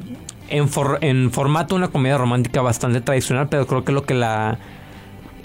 en, 0.49 0.69
for, 0.69 0.97
en, 1.01 1.32
formato 1.32 1.75
una 1.75 1.89
comedia 1.89 2.17
romántica 2.17 2.62
bastante 2.62 2.99
tradicional, 2.99 3.47
pero 3.47 3.67
creo 3.67 3.84
que 3.84 3.91
lo 3.91 4.04
que 4.04 4.15
la, 4.15 4.58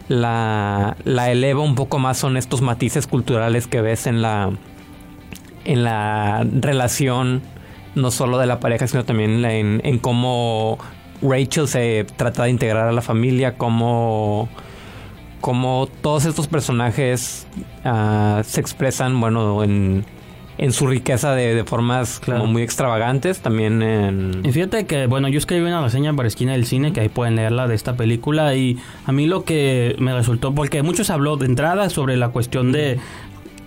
la, 0.09 0.97
la, 1.05 1.31
eleva 1.31 1.61
un 1.61 1.75
poco 1.75 1.99
más 1.99 2.17
son 2.17 2.39
estos 2.39 2.63
matices 2.63 3.07
culturales 3.07 3.67
que 3.67 3.83
ves 3.83 4.07
en 4.07 4.23
la, 4.23 4.53
en 5.67 5.85
la 5.85 6.47
relación, 6.51 7.43
no 7.97 8.13
solo 8.13 8.39
de 8.39 8.47
la 8.47 8.61
pareja, 8.61 8.87
sino 8.87 9.05
también 9.05 9.45
en, 9.45 9.81
en 9.85 9.99
cómo 9.99 10.79
Rachel 11.23 11.67
se 11.67 12.07
trata 12.17 12.45
de 12.45 12.51
integrar 12.51 12.87
a 12.89 12.93
la 12.93 13.03
familia, 13.03 13.57
cómo, 13.57 14.49
cómo 15.41 15.89
todos 16.03 16.27
estos 16.27 16.47
personajes 16.47 17.47
ah, 17.85 18.43
se 18.45 18.61
expresan, 18.61 19.19
bueno, 19.19 19.65
en, 19.65 20.05
en 20.59 20.73
su 20.73 20.87
riqueza 20.87 21.35
de, 21.35 21.55
de 21.55 21.65
formas 21.65 22.21
Claro. 22.21 22.41
como 22.41 22.53
muy 22.53 22.63
extravagantes, 22.63 23.41
también 23.41 23.83
en... 23.83 24.43
Y 24.45 24.53
fíjate 24.53 24.87
que, 24.87 25.07
bueno, 25.07 25.29
yo 25.29 25.39
escribí 25.39 25.65
una 25.67 25.83
reseña 25.83 26.15
para 26.15 26.29
Esquina 26.29 26.53
del 26.53 26.67
Cine, 26.67 26.93
que 26.93 27.01
ahí 27.01 27.09
pueden 27.09 27.37
leerla 27.37 27.67
de 27.67 27.75
esta 27.75 27.97
película, 27.97 28.55
y 28.55 28.79
a 29.07 29.13
mí 29.13 29.27
lo 29.27 29.45
que 29.45 29.97
me 29.99 30.13
resultó, 30.15 30.55
porque 30.55 30.83
muchos 30.83 31.09
habló 31.11 31.37
de 31.39 31.47
entrada 31.47 31.89
sobre 31.91 32.17
la 32.17 32.29
cuestión 32.29 32.73
de 32.73 32.99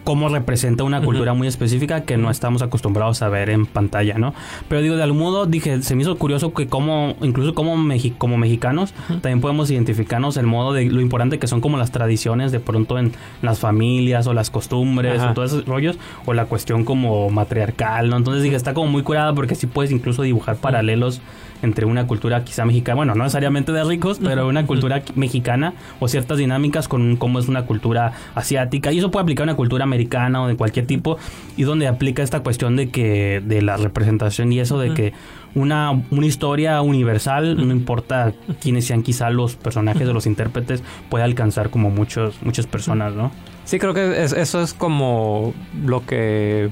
cómo 0.04 0.30
representa 0.30 0.84
una 0.84 1.02
cultura 1.02 1.34
muy 1.34 1.48
específica 1.48 2.02
que 2.02 2.18
no 2.18 2.32
estamos 2.32 2.62
acostumbrados 2.62 3.22
a 3.22 3.30
ver 3.30 3.50
en 3.50 3.66
pantalla, 3.66 4.18
¿no? 4.18 4.34
Pero 4.68 4.82
digo, 4.82 4.96
de 4.96 5.04
algún 5.04 5.20
modo, 5.20 5.46
dije, 5.46 5.82
se 5.84 5.96
me 5.96 6.02
hizo 6.02 6.18
curioso 6.18 6.54
que 6.54 6.68
como, 6.68 7.16
incluso 7.22 7.54
como, 7.54 7.76
mexi- 7.78 8.18
como 8.18 8.38
mexicanos, 8.38 8.94
también 9.08 9.42
podemos 9.42 9.70
identificarnos 9.72 10.38
el 10.38 10.46
modo 10.48 10.74
de 10.74 10.86
lo 10.86 11.02
importante 11.02 11.40
que 11.40 11.48
son 11.48 11.62
como 11.62 11.78
las 11.78 11.92
tradiciones 11.92 12.52
de 12.52 12.60
pronto 12.60 12.98
en 12.98 13.12
las 13.42 13.60
familias 13.60 14.26
o 14.28 14.34
las 14.34 14.50
costumbres 14.50 15.20
Ajá. 15.20 15.32
o 15.32 15.34
todos 15.34 15.52
esos 15.54 15.66
rollos, 15.66 15.98
o 16.26 16.34
la 16.34 16.46
cuestión 16.46 16.86
como 16.86 17.30
matriarcal, 17.30 18.10
¿no? 18.10 18.18
Entonces 18.18 18.44
dije, 18.44 18.56
está 18.56 18.74
como 18.74 18.88
muy 18.88 19.04
curada 19.04 19.34
porque 19.34 19.56
sí 19.56 19.68
puedes 19.68 19.92
incluso 19.92 20.22
dibujar 20.24 20.56
paralelos 20.58 21.22
entre 21.62 21.86
una 21.86 22.08
cultura 22.08 22.44
quizá 22.44 22.66
mexicana, 22.66 22.96
bueno, 22.96 23.16
no 23.16 23.24
necesariamente 23.24 23.72
de 23.72 23.84
ricos, 23.84 24.20
pero 24.24 24.48
una 24.48 24.66
cultura 24.66 25.02
mexicana 25.16 25.74
o 26.00 26.08
ciertas 26.08 26.38
dinámicas 26.38 26.88
con 26.88 27.18
cómo 27.18 27.40
es 27.40 27.48
una 27.48 27.66
cultura 27.66 28.14
asiática. 28.36 28.92
Y 28.92 29.00
eso 29.00 29.12
puede 29.12 29.24
aplicar 29.24 29.44
a 29.44 29.52
una 29.52 29.56
cultura 29.56 29.84
americana 29.84 30.42
o 30.44 30.48
de 30.48 30.56
cualquier 30.56 30.86
tipo, 30.86 31.18
y 31.58 31.64
donde 31.64 31.88
aplica 31.88 32.24
esta 32.24 32.42
cuestión 32.42 32.76
de 32.76 32.90
que, 32.90 33.42
de 33.46 33.62
la 33.62 33.78
representación 33.78 34.52
y 34.54 34.60
eso 34.60 34.80
de 34.80 34.94
que 34.94 35.14
una, 35.56 35.92
una 36.12 36.26
historia 36.26 36.82
universal, 36.82 37.56
no 37.58 37.74
importa 37.74 38.34
quiénes 38.62 38.86
sean 38.86 39.02
quizá 39.04 39.30
los 39.30 39.56
personajes 39.56 40.08
o 40.08 40.14
los 40.14 40.26
intérpretes, 40.28 40.84
puede 41.10 41.24
alcanzar 41.24 41.70
como 41.70 41.90
muchos, 41.90 42.38
muchas 42.44 42.68
personas, 42.68 43.14
¿no? 43.14 43.32
Sí, 43.66 43.80
creo 43.80 43.94
que 43.94 44.24
es- 44.24 44.34
eso 44.34 44.62
es 44.62 44.74
como 44.74 45.54
lo 45.86 46.06
que 46.06 46.70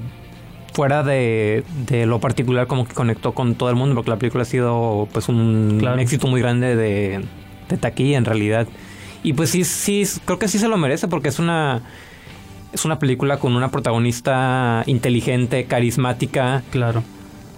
fuera 0.78 1.02
de, 1.02 1.64
de 1.88 2.06
lo 2.06 2.20
particular 2.20 2.68
como 2.68 2.88
que 2.88 2.94
conectó 2.94 3.32
con 3.34 3.56
todo 3.56 3.72
el 3.72 3.76
mundo, 3.76 3.96
porque 3.96 4.12
la 4.12 4.18
película 4.18 4.44
ha 4.44 4.46
sido 4.46 5.08
pues 5.12 5.28
un 5.28 5.78
Claro. 5.80 6.00
éxito 6.00 6.28
muy 6.28 6.40
grande 6.40 6.76
de, 6.76 7.26
de 7.68 7.78
taquilla 7.78 8.16
en 8.20 8.26
realidad. 8.26 8.68
Y 9.24 9.34
pues 9.34 9.50
sí, 9.50 9.64
sí, 9.64 10.04
creo 10.26 10.38
que 10.38 10.48
sí 10.48 10.60
se 10.60 10.68
lo 10.68 10.78
merece 10.78 11.08
porque 11.08 11.30
es 11.30 11.40
una 11.40 11.82
es 12.74 12.86
una 12.86 13.00
película 13.00 13.40
con 13.40 13.56
una 13.56 13.72
protagonista 13.72 14.84
inteligente, 14.86 15.66
carismática, 15.66 16.62
Claro. 16.70 17.02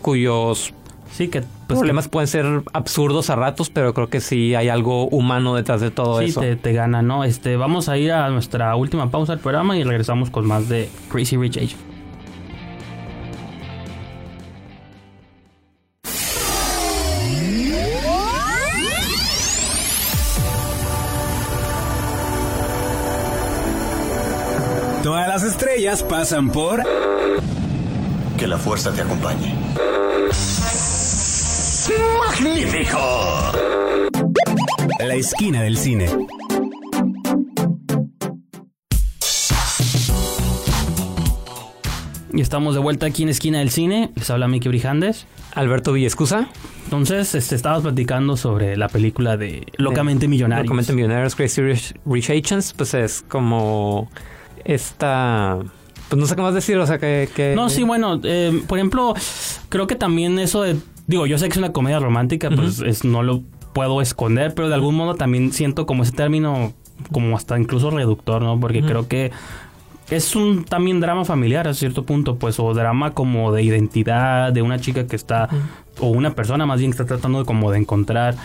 cuyos 0.02 0.74
Sí, 1.12 1.28
que 1.28 1.42
pues, 1.68 1.80
problemas 1.80 2.08
pueden 2.08 2.28
ser 2.28 2.46
absurdos 2.72 3.30
a 3.30 3.36
ratos, 3.36 3.70
pero 3.70 3.94
creo 3.94 4.08
que 4.08 4.22
sí 4.22 4.56
hay 4.56 4.70
algo 4.70 5.08
humano 5.10 5.56
detrás 5.56 5.82
de 5.82 5.92
todo 5.92 6.20
sí, 6.20 6.26
eso. 6.28 6.40
te, 6.40 6.56
te 6.56 6.72
gana, 6.72 7.02
¿no? 7.02 7.26
Este, 7.26 7.58
vamos 7.58 7.90
a 7.90 7.98
ir 7.98 8.12
a 8.14 8.30
nuestra 8.30 8.74
última 8.78 9.10
pausa 9.12 9.34
del 9.34 9.42
programa 9.42 9.76
y 9.76 9.84
regresamos 9.84 10.30
con 10.30 10.48
más 10.48 10.70
de 10.70 10.88
Crazy 11.12 11.36
Rich 11.36 11.58
Asian. 11.58 11.80
Las 25.42 25.54
estrellas 25.54 26.04
pasan 26.04 26.52
por... 26.52 26.84
Que 28.38 28.46
la 28.46 28.58
fuerza 28.58 28.94
te 28.94 29.02
acompañe. 29.04 29.56
La 35.00 35.16
esquina 35.16 35.62
del 35.62 35.78
cine. 35.78 36.10
Y 42.34 42.42
estamos 42.42 42.76
de 42.76 42.82
vuelta 42.82 43.06
aquí 43.06 43.24
en 43.24 43.30
Esquina 43.30 43.60
del 43.60 43.70
Cine. 43.70 44.12
Les 44.16 44.30
habla 44.30 44.50
Miki 44.50 44.68
Brijandes. 44.68 45.26
Alberto 45.54 45.94
Villescusa. 45.94 46.50
Entonces, 46.84 47.34
este, 47.34 47.56
estabas 47.56 47.84
platicando 47.84 48.36
sobre 48.36 48.76
la 48.76 48.90
película 48.90 49.38
de 49.38 49.68
Locamente 49.78 50.28
Millonarios. 50.28 50.66
Locamente 50.66 50.92
Millonarios, 50.92 51.36
Crazy 51.36 51.62
Rich, 51.62 51.94
Rich 52.06 52.30
Asians, 52.30 52.74
pues 52.74 52.94
es 52.94 53.22
como 53.22 54.10
esta... 54.66 55.58
Pues 56.10 56.20
no 56.20 56.26
sé 56.26 56.36
qué 56.36 56.42
más 56.42 56.54
decir, 56.56 56.78
o 56.78 56.88
sea, 56.88 56.98
que... 56.98 57.30
que- 57.36 57.54
No, 57.56 57.70
sí, 57.70 57.84
bueno, 57.84 58.20
eh, 58.24 58.64
por 58.68 58.78
ejemplo, 58.80 59.14
creo 59.70 59.86
que 59.88 59.96
también 59.96 60.40
eso 60.40 60.62
de... 60.64 60.76
Digo, 61.08 61.26
yo 61.28 61.38
sé 61.38 61.46
que 61.48 61.52
es 61.54 61.58
una 61.58 61.72
comedia 61.72 62.00
romántica, 62.00 62.50
pues 62.50 62.80
es, 62.82 63.04
no 63.04 63.24
lo 63.24 63.42
puedo 63.74 64.02
esconder, 64.02 64.54
pero 64.56 64.68
de 64.70 64.76
algún 64.76 64.96
modo 64.96 65.16
también 65.16 65.52
siento 65.54 65.86
como 65.86 66.04
ese 66.04 66.12
término 66.12 66.74
como 67.12 67.36
hasta 67.38 67.58
incluso 67.60 67.90
reductor, 67.92 68.42
¿no? 68.42 68.60
Porque 68.60 68.82
creo 68.82 69.08
que 69.08 69.32
es 70.10 70.36
un 70.36 70.66
también 70.66 71.00
drama 71.00 71.24
familiar 71.26 71.68
a 71.68 71.74
cierto 71.74 72.04
punto, 72.04 72.36
pues, 72.38 72.60
o 72.60 72.74
drama 72.74 73.14
como 73.14 73.52
de 73.52 73.64
identidad 73.64 74.52
de 74.52 74.62
una 74.64 74.80
chica 74.80 75.06
que 75.08 75.16
está, 75.16 75.48
o 76.00 76.08
una 76.10 76.36
persona 76.36 76.66
más 76.66 76.80
bien 76.80 76.92
que 76.92 76.96
está 76.96 77.06
tratando 77.06 77.40
de 77.40 77.46
como 77.46 77.72
de 77.72 77.78
encontrar 77.80 78.36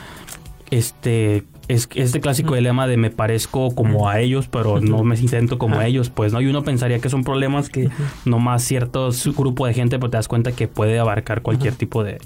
este 0.71 1.45
es 1.69 1.89
este 1.95 2.21
clásico 2.21 2.55
dilema 2.55 2.87
de 2.87 2.97
me 2.97 3.11
parezco 3.11 3.75
como 3.75 4.09
a 4.09 4.21
ellos, 4.21 4.49
pero 4.49 4.81
no 4.81 5.03
me 5.05 5.17
siento 5.17 5.59
como 5.59 5.79
a 5.79 5.87
ellos, 5.87 6.11
pues 6.11 6.33
no. 6.33 6.41
Y 6.41 6.47
uno 6.47 6.63
pensaría 6.63 6.99
que 6.99 7.09
son 7.09 7.25
problemas 7.25 7.69
que 7.69 7.89
nomás 8.25 8.63
cierto 8.63 9.11
grupo 9.37 9.67
de 9.67 9.75
gente, 9.75 9.99
pero 9.99 10.11
te 10.11 10.17
das 10.17 10.29
cuenta 10.29 10.53
que 10.53 10.69
puede 10.69 10.99
abarcar 10.99 11.43
cualquier 11.43 11.75
tipo 11.75 12.05
de, 12.05 12.19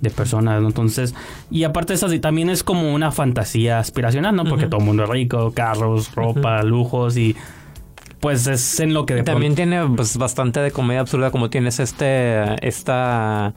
de 0.00 0.10
personas, 0.10 0.60
¿no? 0.60 0.68
Entonces, 0.68 1.14
y 1.50 1.64
aparte 1.64 1.92
de 1.92 1.96
eso, 1.96 2.08
sí, 2.08 2.20
también 2.20 2.50
es 2.50 2.62
como 2.62 2.94
una 2.94 3.10
fantasía 3.10 3.78
aspiracional, 3.78 4.34
¿no? 4.34 4.44
Porque 4.44 4.66
todo 4.66 4.80
el 4.80 4.86
mundo 4.86 5.04
es 5.04 5.10
rico, 5.10 5.52
carros, 5.52 6.14
ropa, 6.14 6.62
lujos 6.62 7.16
y 7.16 7.34
pues 8.20 8.46
es 8.46 8.80
en 8.80 8.94
lo 8.94 9.04
que 9.04 9.14
de 9.16 9.22
también 9.22 9.54
tiene 9.54 9.84
pues, 9.86 10.16
bastante 10.16 10.60
de 10.60 10.70
comedia 10.70 11.00
absurda, 11.00 11.30
como 11.30 11.50
tienes 11.50 11.78
este 11.80 12.56
esta 12.66 13.52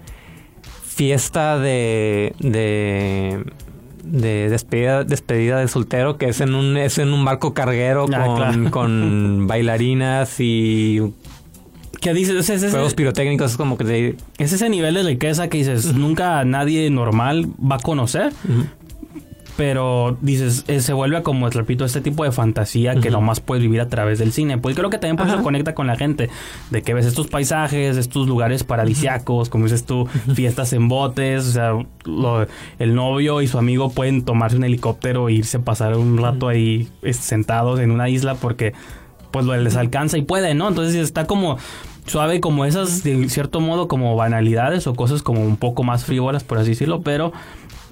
fiesta 0.84 1.58
de... 1.60 2.34
de 2.40 3.46
de 4.12 4.50
despedida, 4.50 5.04
despedida 5.04 5.60
de 5.60 5.68
soltero 5.68 6.18
que 6.18 6.30
es 6.30 6.42
en 6.42 6.56
un 6.56 6.78
es 6.78 6.98
en 6.98 7.14
un 7.14 7.24
barco 7.26 7.54
carguero 7.54 8.06
Ah, 8.14 8.26
con, 8.26 8.36
claro. 8.36 8.72
con 8.72 9.48
bailarinas 9.48 10.36
y 10.40 11.02
¿Qué 12.00 12.14
dices? 12.14 12.36
Es, 12.36 12.50
es- 12.52 12.64
es- 12.64 12.72
juegos 12.72 12.94
pirotécnicos 12.94 13.52
es 13.52 13.58
como 13.58 13.76
que 13.78 13.84
te- 13.84 14.16
es 14.38 14.54
ese 14.54 14.70
nivel 14.70 14.94
de 14.94 15.04
riqueza 15.04 15.48
que 15.50 15.58
dices, 15.58 15.94
nunca 15.96 16.46
nadie 16.46 16.90
normal 16.92 17.48
va 17.60 17.78
a 17.78 17.80
conocer. 17.80 18.32
Pero 19.58 20.18
dices, 20.22 20.64
eh, 20.68 20.82
se 20.82 20.94
vuelve 20.94 21.24
como, 21.24 21.50
repito, 21.50 21.84
este 21.84 22.00
tipo 22.00 22.24
de 22.24 22.32
fantasía 22.32 22.94
que 22.96 23.10
nomás 23.10 23.40
puedes 23.40 23.64
vivir 23.64 23.82
a 23.82 23.90
través 23.90 24.20
del 24.20 24.32
cine. 24.32 24.60
Pues 24.60 24.76
creo 24.76 24.92
que 24.92 25.00
también 25.00 25.16
por 25.18 25.28
eso 25.28 25.42
conecta 25.44 25.74
con 25.74 25.88
la 25.88 25.96
gente. 25.96 26.30
De 26.70 26.84
que 26.84 26.94
ves 26.94 27.08
estos 27.08 27.26
paisajes, 27.28 27.98
estos 27.98 28.28
lugares 28.28 28.64
paradisiacos, 28.64 29.50
como 29.50 29.64
dices 29.66 29.84
tú, 29.86 30.08
fiestas 30.36 30.74
en 30.74 30.88
botes. 30.88 31.48
O 31.48 31.52
sea, 31.52 31.72
lo- 32.06 32.46
el 32.78 32.94
novio 32.96 33.42
y 33.42 33.48
su 33.48 33.58
amigo 33.58 33.90
pueden 33.90 34.24
tomarse 34.24 34.58
un 34.58 34.64
helicóptero 34.64 35.28
e 35.28 35.34
irse 35.34 35.58
a 35.58 35.62
pasar 35.62 35.98
un 35.98 36.18
rato 36.20 36.48
ahí 36.48 36.88
sentados 37.12 37.80
en 37.80 37.90
una 37.92 38.10
isla 38.10 38.36
porque 38.36 38.74
pues 39.32 39.44
lo 39.46 39.58
les 39.58 39.76
alcanza 39.76 40.18
y 40.18 40.22
pueden, 40.22 40.58
¿no? 40.60 40.68
Entonces 40.70 40.96
está 40.96 41.26
como 41.26 41.58
suave 42.06 42.40
como 42.40 42.64
esas, 42.64 43.04
de 43.04 43.28
cierto 43.28 43.60
modo, 43.60 43.88
como 43.90 44.16
banalidades 44.16 44.88
o 44.88 44.96
cosas 44.96 45.22
como 45.24 45.42
un 45.42 45.58
poco 45.58 45.84
más 45.84 46.06
frívolas, 46.06 46.44
por 46.46 46.58
así 46.60 46.70
decirlo, 46.70 47.02
pero 47.02 47.34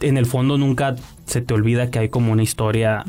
en 0.02 0.18
el 0.18 0.26
fondo 0.26 0.58
nunca 0.58 0.96
se 1.26 1.42
te 1.42 1.54
olvida 1.54 1.90
que 1.90 2.00
hay 2.00 2.10
como 2.10 2.32
una 2.32 2.44
historia 2.44 3.04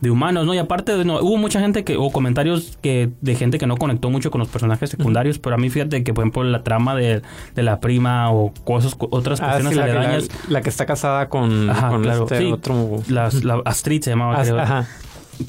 de 0.00 0.10
humanos, 0.10 0.46
¿no? 0.46 0.54
Y 0.54 0.58
aparte, 0.58 1.04
no, 1.04 1.18
hubo 1.20 1.36
mucha 1.36 1.60
gente 1.60 1.82
que, 1.84 1.96
hubo 1.96 2.12
comentarios 2.12 2.78
que 2.82 3.10
de 3.20 3.34
gente 3.34 3.58
que 3.58 3.66
no 3.66 3.76
conectó 3.76 4.08
mucho 4.10 4.30
con 4.30 4.38
los 4.38 4.48
personajes 4.48 4.90
secundarios, 4.90 5.38
pero 5.38 5.54
a 5.56 5.58
mí 5.58 5.68
fíjate 5.70 6.04
que, 6.04 6.14
por 6.14 6.22
ejemplo, 6.24 6.44
la 6.44 6.62
trama 6.62 6.94
de, 6.94 7.22
de 7.54 7.62
la 7.62 7.80
prima 7.80 8.30
o 8.30 8.52
cosas, 8.64 8.94
co- 8.94 9.08
otras 9.10 9.40
Ah, 9.40 9.46
cuestiones 9.58 9.72
sí, 9.72 9.78
la, 9.80 9.86
que- 9.86 9.92
la- 9.92 9.98
aledañas, 10.00 10.28
la 10.48 10.60
que 10.62 10.68
está 10.68 10.86
casada 10.86 11.28
con, 11.28 11.68
Ajá, 11.70 11.88
con 11.88 12.02
claro, 12.02 12.22
este 12.24 12.38
sí. 12.38 12.52
otro 12.52 13.02
la, 13.08 13.30
la 13.42 13.62
Astrid 13.64 14.02
se 14.02 14.10
llamaba, 14.10 14.36
Ah, 14.38 14.42
creo. 14.42 14.58
ajá. 14.60 14.86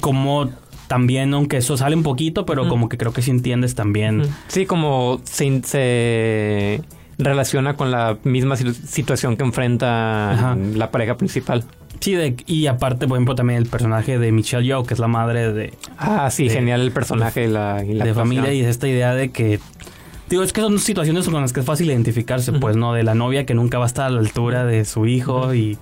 Como 0.00 0.50
también, 0.88 1.34
aunque 1.34 1.58
eso 1.58 1.76
sale 1.76 1.94
un 1.94 2.02
poquito, 2.02 2.46
pero 2.46 2.66
como 2.68 2.88
que 2.88 2.96
creo 2.98 3.12
que 3.12 3.20
sí 3.22 3.30
entiendes 3.30 3.74
también. 3.74 4.22
Sí, 4.48 4.64
como 4.66 5.20
se, 5.24 5.62
se 5.62 6.82
relaciona 7.18 7.74
con 7.74 7.90
la 7.90 8.16
misma 8.24 8.56
situ- 8.56 8.72
situación 8.74 9.36
que 9.36 9.42
enfrenta 9.44 10.30
Ajá. 10.32 10.56
la 10.74 10.90
pareja 10.90 11.16
principal. 11.16 11.64
Sí, 12.00 12.12
de, 12.14 12.36
y 12.46 12.66
aparte, 12.68 13.08
por 13.08 13.16
ejemplo, 13.16 13.34
también 13.34 13.58
el 13.58 13.66
personaje 13.66 14.18
de 14.20 14.30
Michelle 14.30 14.64
Yeoh, 14.64 14.84
que 14.84 14.94
es 14.94 15.00
la 15.00 15.08
madre 15.08 15.52
de, 15.52 15.72
Ah, 15.98 16.30
sí, 16.30 16.44
De- 16.48 16.54
genial 16.54 16.80
el 16.80 16.92
personaje 16.92 17.44
y 17.44 17.48
la, 17.48 17.82
y 17.84 17.92
la 17.94 18.04
de 18.04 18.10
actuación. 18.10 18.14
familia 18.16 18.52
y 18.54 18.60
es 18.60 18.68
esta 18.68 18.86
idea 18.86 19.14
de 19.14 19.30
que 19.30 19.58
digo 20.30 20.42
es 20.44 20.52
que 20.52 20.60
son 20.60 20.78
situaciones 20.78 21.28
con 21.28 21.40
las 21.40 21.52
que 21.52 21.60
es 21.60 21.66
fácil 21.66 21.88
identificarse 21.90 22.52
pues 22.52 22.76
no 22.76 22.92
de 22.92 23.02
la 23.02 23.14
novia 23.14 23.46
que 23.46 23.54
nunca 23.54 23.78
va 23.78 23.84
a 23.84 23.88
estar 23.88 24.06
a 24.06 24.10
la 24.10 24.20
altura 24.20 24.64
de 24.64 24.84
su 24.84 25.06
hijo 25.06 25.54
y 25.54 25.76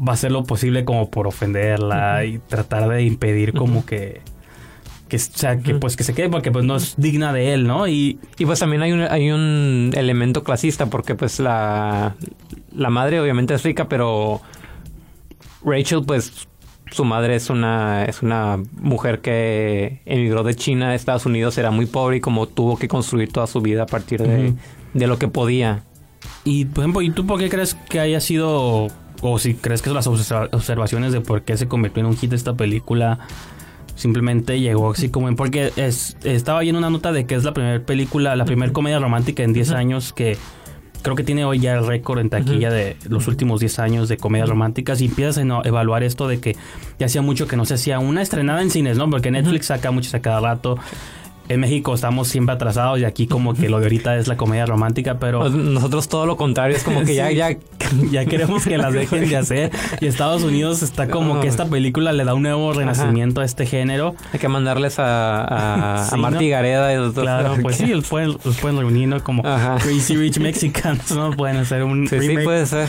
va 0.00 0.12
a 0.12 0.14
hacer 0.14 0.32
lo 0.32 0.44
posible 0.44 0.84
como 0.86 1.10
por 1.10 1.26
ofenderla 1.26 2.24
y 2.24 2.38
tratar 2.38 2.88
de 2.88 3.02
impedir 3.02 3.52
como 3.52 3.84
que 3.84 4.20
que 5.12 5.16
o 5.18 5.38
sea 5.38 5.58
que 5.58 5.74
pues 5.74 5.94
que 5.94 6.04
se 6.04 6.14
quede 6.14 6.30
porque 6.30 6.50
pues 6.50 6.64
no 6.64 6.76
es 6.76 6.94
digna 6.96 7.34
de 7.34 7.52
él 7.52 7.66
no 7.66 7.86
y 7.86 8.18
Y 8.38 8.46
pues 8.46 8.58
también 8.60 8.80
hay 8.80 8.92
un, 8.92 9.02
hay 9.02 9.30
un 9.30 9.90
elemento 9.94 10.42
clasista 10.42 10.86
porque 10.86 11.14
pues 11.14 11.38
la, 11.38 12.14
la 12.74 12.88
madre 12.88 13.20
obviamente 13.20 13.52
es 13.52 13.62
rica, 13.62 13.88
pero 13.88 14.40
Rachel 15.64 16.02
pues 16.06 16.48
su 16.90 17.04
madre 17.04 17.36
es 17.36 17.50
una, 17.50 18.04
es 18.04 18.22
una 18.22 18.58
mujer 18.80 19.20
que 19.20 20.00
emigró 20.04 20.42
de 20.42 20.54
China 20.54 20.88
a 20.90 20.94
Estados 20.94 21.24
Unidos, 21.26 21.56
era 21.58 21.70
muy 21.70 21.86
pobre 21.86 22.16
y 22.16 22.20
como 22.20 22.46
tuvo 22.46 22.78
que 22.78 22.88
construir 22.88 23.30
toda 23.32 23.46
su 23.46 23.60
vida 23.60 23.84
a 23.84 23.86
partir 23.86 24.22
de, 24.22 24.54
de 24.92 25.06
lo 25.06 25.18
que 25.18 25.28
podía. 25.28 25.84
Y, 26.44 26.66
por 26.66 26.84
ejemplo, 26.84 27.02
¿y 27.02 27.10
tú 27.10 27.26
por 27.26 27.38
qué 27.38 27.48
crees 27.48 27.74
que 27.74 27.98
haya 27.98 28.20
sido, 28.20 28.88
o 29.22 29.38
si 29.38 29.54
crees 29.54 29.80
que 29.80 29.86
son 29.88 29.94
las 29.94 30.06
observa- 30.06 30.48
observaciones 30.52 31.12
de 31.12 31.20
por 31.22 31.42
qué 31.42 31.56
se 31.56 31.66
convirtió 31.66 32.00
en 32.00 32.06
un 32.06 32.16
hit 32.16 32.32
esta 32.34 32.54
película, 32.54 33.20
simplemente 33.94 34.60
llegó 34.60 34.92
así 34.92 35.08
como 35.08 35.28
en... 35.28 35.36
Porque 35.36 35.72
es, 35.76 36.16
estaba 36.24 36.60
viendo 36.60 36.78
una 36.78 36.90
nota 36.90 37.12
de 37.12 37.26
que 37.26 37.34
es 37.34 37.44
la 37.44 37.52
primera 37.52 37.80
película, 37.84 38.36
la 38.36 38.44
primera 38.44 38.72
comedia 38.72 38.98
romántica 38.98 39.42
en 39.42 39.52
10 39.52 39.72
años 39.72 40.12
que 40.12 40.36
creo 41.02 41.16
que 41.16 41.24
tiene 41.24 41.44
hoy 41.44 41.58
ya 41.58 41.74
el 41.74 41.86
récord 41.86 42.20
en 42.20 42.30
taquilla 42.30 42.70
de 42.70 42.96
los 43.08 43.26
últimos 43.28 43.60
10 43.60 43.78
años 43.80 44.08
de 44.08 44.16
comedias 44.16 44.48
románticas 44.48 45.00
y 45.00 45.06
empiezas 45.06 45.38
a 45.38 45.60
evaluar 45.64 46.02
esto 46.02 46.28
de 46.28 46.40
que 46.40 46.56
ya 46.98 47.06
hacía 47.06 47.22
mucho 47.22 47.46
que 47.46 47.56
no 47.56 47.64
se 47.64 47.74
hacía 47.74 47.98
una 47.98 48.22
estrenada 48.22 48.62
en 48.62 48.70
cines, 48.70 48.96
¿no? 48.96 49.10
Porque 49.10 49.30
Netflix 49.30 49.66
saca 49.66 49.90
muchas 49.90 50.14
a 50.14 50.22
cada 50.22 50.40
rato. 50.40 50.78
En 51.52 51.60
México 51.60 51.94
estamos 51.94 52.28
siempre 52.28 52.54
atrasados 52.54 52.98
y 52.98 53.04
aquí 53.04 53.26
como 53.26 53.54
que 53.54 53.68
lo 53.68 53.78
de 53.78 53.84
ahorita 53.86 54.16
es 54.16 54.28
la 54.28 54.36
comedia 54.36 54.64
romántica, 54.66 55.18
pero... 55.18 55.44
Nos- 55.48 55.52
Nosotros 55.82 56.08
todo 56.08 56.26
lo 56.26 56.36
contrario, 56.36 56.76
es 56.76 56.82
como 56.82 57.04
que 57.04 57.14
ya, 57.14 57.28
Sí. 57.28 57.36
ya, 57.36 57.50
ya 58.10 58.24
queremos 58.26 58.64
que 58.64 58.78
las 58.78 58.92
dejen 58.92 59.28
de 59.28 59.36
hacer. 59.36 59.70
Y 60.00 60.06
Estados 60.06 60.42
Unidos 60.42 60.82
está 60.82 61.08
como 61.08 61.40
que 61.40 61.48
esta 61.48 61.66
película 61.66 62.12
le 62.12 62.24
da 62.24 62.34
un 62.34 62.42
nuevo 62.42 62.72
renacimiento 62.72 63.40
a 63.40 63.44
este 63.44 63.66
género. 63.66 64.14
hay 64.32 64.38
que 64.38 64.48
mandarles 64.48 64.98
a, 64.98 65.98
a, 66.00 66.04
Sí, 66.06 66.14
a 66.14 66.16
Marty 66.18 66.46
¿no? 66.46 66.50
Gareda 66.50 66.92
y 66.92 66.96
los 66.96 67.14
dos. 67.14 67.22
Claro, 67.24 67.56
pues 67.62 67.76
sí, 67.76 67.86
los 67.86 68.06
pueden, 68.06 68.36
los 68.44 68.56
pueden 68.58 68.78
reunir, 68.78 69.08
¿no? 69.08 69.22
Como 69.22 69.46
Ajá. 69.46 69.76
Crazy 69.82 70.16
Rich 70.16 70.38
Mexicans, 70.38 71.10
¿no? 71.12 71.30
Pueden 71.32 71.56
hacer 71.58 71.82
un 71.84 72.08
Sí, 72.08 72.20
sí, 72.20 72.36
puede 72.44 72.66
ser. 72.66 72.88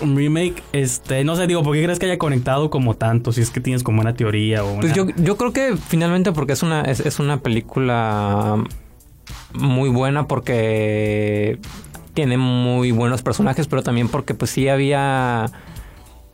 Un 0.00 0.16
remake, 0.16 0.62
este, 0.72 1.24
no 1.24 1.36
sé, 1.36 1.46
digo, 1.46 1.62
¿por 1.62 1.74
qué 1.74 1.82
crees 1.84 1.98
que 1.98 2.06
haya 2.06 2.18
conectado 2.18 2.70
como 2.70 2.94
tanto? 2.94 3.32
Si 3.32 3.40
es 3.40 3.50
que 3.50 3.60
tienes 3.60 3.82
como 3.82 4.00
una 4.00 4.14
teoría 4.14 4.64
o 4.64 4.72
una... 4.72 4.80
Pues 4.80 4.94
yo, 4.94 5.06
yo 5.16 5.36
creo 5.36 5.52
que 5.52 5.76
finalmente 5.76 6.32
porque 6.32 6.54
es 6.54 6.62
una, 6.62 6.82
es, 6.82 7.00
es 7.00 7.18
una 7.18 7.40
película 7.40 8.64
muy 9.52 9.88
buena 9.90 10.26
porque 10.26 11.58
tiene 12.14 12.36
muy 12.38 12.90
buenos 12.92 13.22
personajes, 13.22 13.66
pero 13.68 13.82
también 13.82 14.08
porque 14.08 14.34
pues 14.34 14.50
sí 14.50 14.68
había 14.68 15.46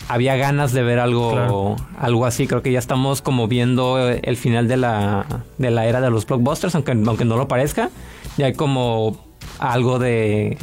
había 0.09 0.37
ganas 0.37 0.73
de 0.73 0.83
ver 0.83 1.01
algo 1.01 1.33
Claro. 1.33 1.77
algo 1.99 2.27
así. 2.27 2.47
Creo 2.47 2.63
que 2.63 2.71
ya 2.71 2.79
estamos 2.79 3.23
como 3.23 3.49
viendo 3.49 3.99
el 4.09 4.37
final 4.37 4.69
de 4.69 4.77
la, 4.77 5.27
de 5.59 5.71
la 5.73 5.87
era 5.87 6.01
de 6.01 6.11
los 6.11 6.25
blockbusters, 6.27 6.75
aunque, 6.77 6.93
aunque 6.93 7.25
no 7.25 7.37
lo 7.37 7.49
parezca. 7.49 7.91
Ya 8.39 8.47
hay 8.47 8.53
como 8.55 9.17
algo 9.59 9.99
de 9.99 10.59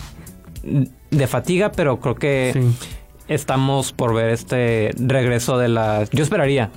de 1.13 1.27
fatiga, 1.27 1.71
pero 1.71 1.99
creo 1.99 2.15
que 2.15 2.51
Sí. 2.53 2.87
estamos 3.29 3.93
por 3.93 4.13
ver 4.13 4.29
este 4.29 4.91
regreso 4.97 5.57
de 5.57 5.69
las... 5.69 6.09
Yo 6.11 6.23
esperaría 6.23 6.69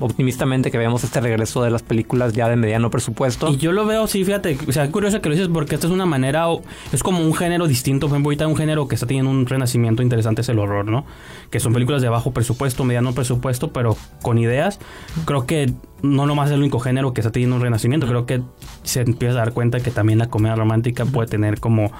optimistamente 0.00 0.70
que 0.70 0.78
veamos 0.78 1.04
este 1.04 1.20
regreso 1.20 1.62
de 1.62 1.70
las 1.70 1.82
películas 1.82 2.32
ya 2.32 2.48
de 2.48 2.56
mediano 2.56 2.90
presupuesto. 2.90 3.48
Y 3.50 3.58
yo 3.58 3.72
lo 3.72 3.84
veo, 3.84 4.06
sí, 4.06 4.24
fíjate, 4.24 4.56
o 4.66 4.72
sea, 4.72 4.84
es 4.84 4.90
curioso 4.90 5.20
que 5.20 5.28
lo 5.28 5.34
dices 5.34 5.50
porque 5.52 5.74
esta 5.74 5.86
es 5.86 5.92
una 5.92 6.06
manera, 6.06 6.48
o- 6.48 6.62
es 6.92 7.02
como 7.02 7.20
un 7.20 7.34
género 7.34 7.66
distinto, 7.68 8.08
por 8.08 8.14
ejemplo, 8.16 8.28
ahorita 8.28 8.46
un 8.46 8.56
género 8.56 8.88
que 8.88 8.94
está 8.94 9.06
teniendo 9.06 9.30
un 9.30 9.44
renacimiento 9.46 10.02
interesante 10.02 10.40
es 10.40 10.48
el 10.48 10.58
horror, 10.58 10.86
¿no? 10.86 11.04
Que 11.50 11.60
son 11.60 11.72
películas 11.74 12.00
de 12.02 12.08
bajo 12.08 12.32
presupuesto, 12.32 12.82
mediano 12.84 13.12
presupuesto, 13.12 13.72
pero 13.72 13.96
con 14.22 14.38
ideas. 14.38 14.80
Creo 15.26 15.46
que 15.46 15.72
no 16.02 16.26
nomás 16.26 16.48
es 16.48 16.54
el 16.54 16.60
único 16.60 16.78
género 16.80 17.12
que 17.12 17.20
está 17.20 17.30
teniendo 17.30 17.56
un 17.56 17.62
renacimiento, 17.62 18.06
creo 18.06 18.26
que 18.26 18.42
se 18.82 19.00
empieza 19.02 19.34
a 19.34 19.38
dar 19.38 19.52
cuenta 19.52 19.80
que 19.80 19.90
también 19.90 20.18
la 20.18 20.28
comedia 20.28 20.56
romántica 20.56 21.04
puede 21.04 21.28
tener 21.28 21.60
como... 21.60 21.90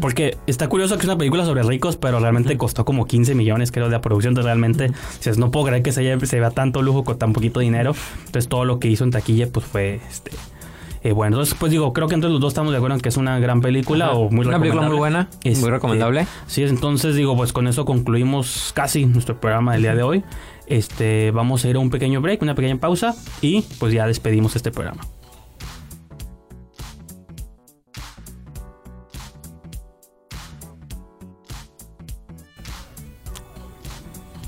Porque 0.00 0.36
está 0.46 0.68
curioso 0.68 0.96
que 0.96 1.02
es 1.02 1.06
una 1.08 1.18
película 1.18 1.44
sobre 1.44 1.62
ricos, 1.62 1.96
pero 1.96 2.20
realmente 2.20 2.56
costó 2.56 2.84
como 2.84 3.06
15 3.06 3.34
millones, 3.34 3.72
creo, 3.72 3.86
de 3.86 3.92
la 3.92 4.00
producción, 4.00 4.32
entonces 4.32 4.46
realmente, 4.46 4.90
dices, 5.16 5.38
no 5.38 5.50
puedo 5.50 5.66
creer 5.66 5.82
que 5.82 5.92
se, 5.92 6.00
haya- 6.00 6.18
se 6.24 6.40
vea 6.40 6.50
tanto 6.50 6.82
lujo 6.82 7.04
con 7.04 7.18
tan 7.18 7.32
poquito 7.32 7.60
dinero, 7.60 7.94
entonces 8.26 8.48
todo 8.48 8.64
lo 8.64 8.78
que 8.78 8.88
hizo 8.88 9.04
en 9.04 9.10
taquilla, 9.10 9.48
pues 9.50 9.66
fue, 9.66 10.00
este... 10.08 10.30
Eh, 11.04 11.12
bueno, 11.12 11.36
entonces 11.36 11.54
pues 11.56 11.70
digo, 11.70 11.92
creo 11.92 12.08
que 12.08 12.16
entre 12.16 12.28
los 12.28 12.40
dos 12.40 12.50
estamos 12.52 12.72
de 12.72 12.78
acuerdo 12.78 12.96
en 12.96 13.00
que 13.00 13.08
es 13.08 13.16
una 13.16 13.38
gran 13.38 13.60
película 13.60 14.06
Ajá. 14.06 14.14
o 14.14 14.30
muy 14.30 14.44
Una 14.44 14.58
película 14.58 14.88
muy 14.88 14.96
buena, 14.96 15.28
Este, 15.44 15.60
muy 15.60 15.70
recomendable. 15.70 16.26
Sí, 16.48 16.64
entonces 16.64 17.14
digo, 17.14 17.36
pues 17.36 17.52
con 17.52 17.68
eso 17.68 17.84
concluimos 17.84 18.72
casi 18.74 19.06
nuestro 19.06 19.40
programa 19.40 19.74
del 19.74 19.82
día 19.82 19.94
de 19.94 20.02
hoy. 20.02 20.24
Este, 20.68 21.30
vamos 21.30 21.64
a 21.64 21.68
ir 21.68 21.76
a 21.76 21.78
un 21.78 21.90
pequeño 21.90 22.20
break, 22.20 22.42
una 22.42 22.54
pequeña 22.54 22.76
pausa 22.78 23.14
y 23.40 23.62
pues 23.78 23.92
ya 23.92 24.06
despedimos 24.06 24.54
este 24.56 24.70
programa. 24.70 25.02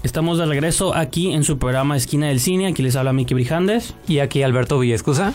Estamos 0.02 0.38
de 0.38 0.46
regreso 0.46 0.96
aquí 0.96 1.30
en 1.30 1.44
su 1.44 1.59
programa 1.59 1.96
Esquina 1.96 2.26
del 2.26 2.40
Cine. 2.40 2.66
Aquí 2.66 2.83
les 2.83 2.96
habla 2.96 3.12
Miki 3.12 3.33
Brijandes. 3.33 3.94
Y 4.09 4.18
aquí 4.18 4.42
Alberto 4.42 4.78
Villescusa. 4.78 5.35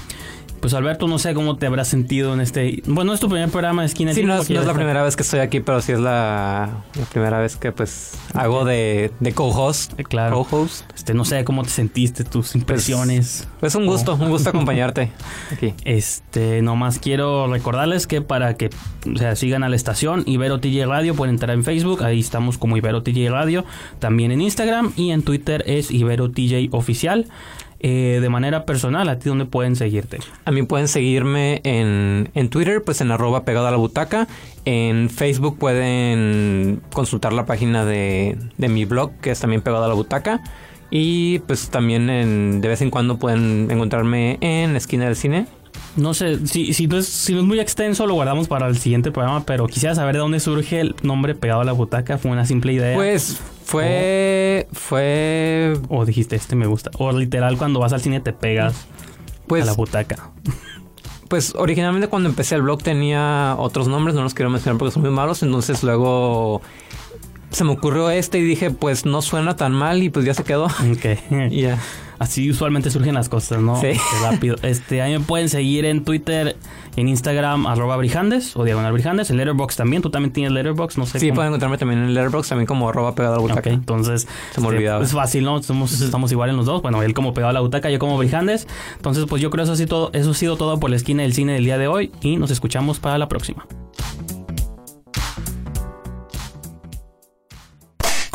Pues 0.65 0.73
Alberto, 0.73 1.07
no 1.07 1.19
sé 1.19 1.35
cómo 1.35 1.57
te 1.57 1.67
habrás 1.67 1.87
sentido 1.87 2.33
en 2.33 2.41
este... 2.41 2.81
Bueno, 2.87 3.13
es 3.13 3.19
tu 3.19 3.29
primer 3.29 3.49
programa 3.51 3.83
de 3.83 3.85
Esquina 3.85 4.15
Sí, 4.15 4.23
no 4.23 4.41
es, 4.41 4.49
no 4.49 4.61
es 4.61 4.65
la 4.65 4.73
primera 4.73 5.03
vez 5.03 5.15
que 5.15 5.21
estoy 5.21 5.41
aquí, 5.41 5.59
pero 5.59 5.79
sí 5.79 5.91
es 5.91 5.99
la, 5.99 6.83
la 6.97 7.05
primera 7.05 7.37
vez 7.39 7.55
que 7.55 7.71
pues 7.71 8.17
hago 8.33 8.65
de, 8.65 9.11
de 9.19 9.31
co-host. 9.31 9.93
Eh, 9.99 10.03
Claro. 10.03 10.43
Co-host. 10.43 10.91
Este, 10.95 11.13
no 11.13 11.23
sé 11.23 11.43
cómo 11.43 11.61
te 11.61 11.69
sentiste, 11.69 12.23
tus 12.23 12.55
impresiones. 12.55 13.47
Pues 13.59 13.75
un 13.75 13.85
gusto, 13.85 14.15
un 14.15 14.29
gusto 14.29 14.49
acompañarte 14.49 15.11
aquí. 15.51 15.75
Este, 15.83 16.63
nomás 16.63 16.97
quiero 16.97 17.45
recordarles 17.45 18.07
que 18.07 18.21
para 18.23 18.55
que 18.55 18.71
o 19.13 19.17
sea, 19.19 19.35
sigan 19.35 19.61
a 19.63 19.69
la 19.69 19.75
estación 19.75 20.23
Ibero 20.25 20.59
TJ 20.59 20.87
Radio 20.87 21.13
pueden 21.13 21.35
entrar 21.35 21.55
en 21.55 21.63
Facebook, 21.63 22.03
ahí 22.03 22.19
estamos 22.19 22.57
como 22.57 22.75
Ibero 22.75 23.03
TJ 23.03 23.29
Radio, 23.29 23.65
también 23.99 24.31
en 24.31 24.41
Instagram 24.41 24.93
y 24.95 25.11
en 25.11 25.21
Twitter 25.21 25.63
es 25.67 25.91
Ibero 25.91 26.31
TJ 26.31 26.69
Oficial. 26.71 27.27
Eh, 27.87 28.17
de 28.19 28.29
manera 28.29 28.65
personal, 28.65 29.07
¿a 29.09 29.19
ti 29.19 29.29
dónde 29.29 29.45
pueden 29.45 29.75
seguirte? 29.75 30.17
A 30.45 30.49
mí 30.49 30.63
pueden 30.63 30.87
seguirme 30.87 31.61
en, 31.63 32.29
en 32.33 32.49
Twitter, 32.49 32.81
pues 32.83 32.99
en 33.01 33.11
arroba 33.11 33.45
pegado 33.45 33.67
a 33.67 33.71
la 33.71 33.77
butaca. 33.77 34.27
En 34.65 35.11
Facebook 35.11 35.59
pueden 35.59 36.81
consultar 36.91 37.31
la 37.31 37.45
página 37.45 37.85
de, 37.85 38.39
de 38.57 38.69
mi 38.69 38.85
blog, 38.85 39.11
que 39.21 39.29
es 39.29 39.39
también 39.39 39.61
pegado 39.61 39.85
a 39.85 39.87
la 39.87 39.93
butaca. 39.93 40.41
Y 40.89 41.39
pues 41.39 41.69
también 41.69 42.09
en- 42.09 42.59
de 42.61 42.67
vez 42.69 42.81
en 42.81 42.89
cuando 42.89 43.19
pueden 43.19 43.69
encontrarme 43.69 44.39
en 44.41 44.75
Esquina 44.75 45.05
del 45.05 45.15
Cine. 45.15 45.45
No 45.95 46.15
sé, 46.15 46.45
si, 46.47 46.73
si, 46.73 46.87
no 46.87 46.97
es, 46.97 47.05
si 47.07 47.33
no 47.33 47.39
es 47.41 47.45
muy 47.45 47.59
extenso, 47.59 48.07
lo 48.07 48.15
guardamos 48.15 48.47
para 48.47 48.67
el 48.67 48.77
siguiente 48.77 49.11
programa, 49.11 49.45
pero 49.45 49.67
quisiera 49.67 49.93
saber 49.93 50.15
de 50.15 50.19
dónde 50.19 50.39
surge 50.39 50.79
el 50.79 50.95
nombre 51.03 51.35
pegado 51.35 51.61
a 51.61 51.65
la 51.65 51.71
butaca. 51.73 52.17
¿Fue 52.17 52.31
una 52.31 52.45
simple 52.45 52.73
idea? 52.73 52.95
Pues 52.95 53.39
fue... 53.65 54.67
Fue... 54.71 55.73
o 55.89 56.05
dijiste, 56.05 56.35
este 56.35 56.55
me 56.55 56.67
gusta. 56.67 56.91
O 56.97 57.11
literal, 57.11 57.57
cuando 57.57 57.79
vas 57.79 57.93
al 57.93 58.01
cine 58.01 58.19
te 58.19 58.31
pegas 58.31 58.85
Pues 59.47 59.63
a 59.63 59.65
la 59.65 59.73
butaca. 59.73 60.31
Pues 61.27 61.55
originalmente 61.55 62.07
cuando 62.07 62.29
empecé 62.29 62.53
el 62.53 62.61
blog 62.61 62.83
tenía 62.83 63.55
otros 63.57 63.87
nombres, 63.87 64.15
no 64.15 64.21
los 64.21 64.35
quiero 64.35 64.51
mencionar 64.51 64.77
porque 64.77 64.91
son 64.91 65.01
muy 65.01 65.09
malos, 65.09 65.41
entonces 65.41 65.81
luego 65.81 66.61
se 67.55 67.63
me 67.63 67.71
ocurrió 67.71 68.09
este 68.09 68.37
y 68.39 68.41
dije, 68.43 68.69
pues 68.71 69.05
no 69.05 69.21
suena 69.21 69.55
tan 69.55 69.71
mal 69.71 70.03
y 70.03 70.09
pues 70.09 70.25
ya 70.25 70.33
se 70.33 70.43
quedó. 70.43 70.65
Ok. 70.65 71.05
Así 72.17 72.49
usualmente 72.49 72.89
surgen 72.91 73.13
las 73.13 73.27
cosas, 73.27 73.61
¿no? 73.61 73.79
Sí. 73.81 73.89
Rápido. 74.21 74.55
Este, 74.61 75.01
ahí 75.01 75.11
me 75.11 75.19
pueden 75.19 75.49
seguir 75.49 75.83
en 75.83 76.05
Twitter, 76.05 76.55
en 76.95 77.09
Instagram, 77.09 77.65
arroba 77.67 77.97
brijandes 77.97 78.55
o 78.55 78.63
diagonal 78.63 78.93
brijandes, 78.93 79.29
en 79.31 79.35
Letterboxd 79.37 79.75
también. 79.77 80.01
Tú 80.01 80.09
también 80.09 80.31
tienes 80.31 80.53
Letterboxd, 80.53 80.97
no 80.97 81.05
sé 81.05 81.19
Sí, 81.19 81.27
cómo. 81.27 81.35
pueden 81.35 81.49
encontrarme 81.49 81.77
también 81.77 82.01
en 82.03 82.13
Letterboxd, 82.13 82.47
también 82.49 82.67
como 82.67 82.87
arroba 82.87 83.15
pegado 83.15 83.33
a 83.35 83.37
la 83.37 83.43
Ok, 83.43 83.49
butaca. 83.49 83.69
entonces 83.69 84.21
Se 84.53 84.61
me 84.61 84.67
este, 84.67 84.77
olvidaba. 84.77 85.03
es 85.03 85.11
fácil, 85.11 85.43
¿no? 85.43 85.61
Somos, 85.61 85.99
estamos 86.01 86.31
igual 86.31 86.49
en 86.51 86.55
los 86.55 86.65
dos. 86.65 86.81
Bueno, 86.81 87.03
él 87.03 87.13
como 87.13 87.33
pegado 87.33 87.49
a 87.49 87.53
la 87.53 87.59
butaca, 87.59 87.89
yo 87.89 87.99
como 87.99 88.17
brijandes. 88.17 88.65
Entonces, 88.95 89.25
pues 89.27 89.41
yo 89.41 89.49
creo 89.49 89.65
eso 89.65 89.73
ha 89.73 89.75
sido 89.75 89.87
todo, 89.89 90.09
eso 90.13 90.31
ha 90.31 90.35
sido 90.35 90.55
todo 90.55 90.79
por 90.79 90.89
la 90.89 90.95
esquina 90.95 91.23
del 91.23 91.33
cine 91.33 91.51
del 91.53 91.65
día 91.65 91.77
de 91.77 91.87
hoy 91.87 92.11
y 92.21 92.37
nos 92.37 92.49
escuchamos 92.49 92.99
para 92.99 93.17
la 93.17 93.27
próxima. 93.27 93.65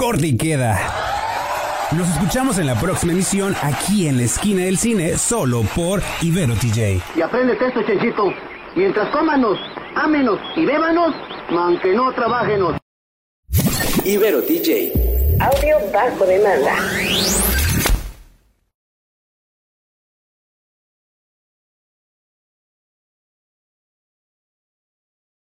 Corte 0.00 0.28
y 0.28 0.36
queda. 0.38 0.80
Nos 1.92 2.08
escuchamos 2.08 2.58
en 2.58 2.64
la 2.64 2.74
próxima 2.74 3.12
emisión 3.12 3.54
aquí 3.60 4.06
en 4.06 4.16
la 4.16 4.22
esquina 4.22 4.64
del 4.64 4.78
cine, 4.78 5.18
solo 5.18 5.60
por 5.76 6.00
Ibero 6.22 6.54
TJ. 6.54 7.02
Y 7.16 7.20
apréndete 7.20 7.66
esto, 7.66 7.82
Chenchito. 7.82 8.32
Mientras 8.76 9.10
cómanos, 9.10 9.58
ámenos 9.96 10.38
y 10.56 10.64
bébanos, 10.64 11.14
aunque 11.50 11.92
no 11.92 12.10
trabajenos. 12.14 12.78
Ibero 14.06 14.40
DJ. 14.40 14.90
Audio 15.38 15.76
bajo 15.92 16.24
demanda. 16.24 16.76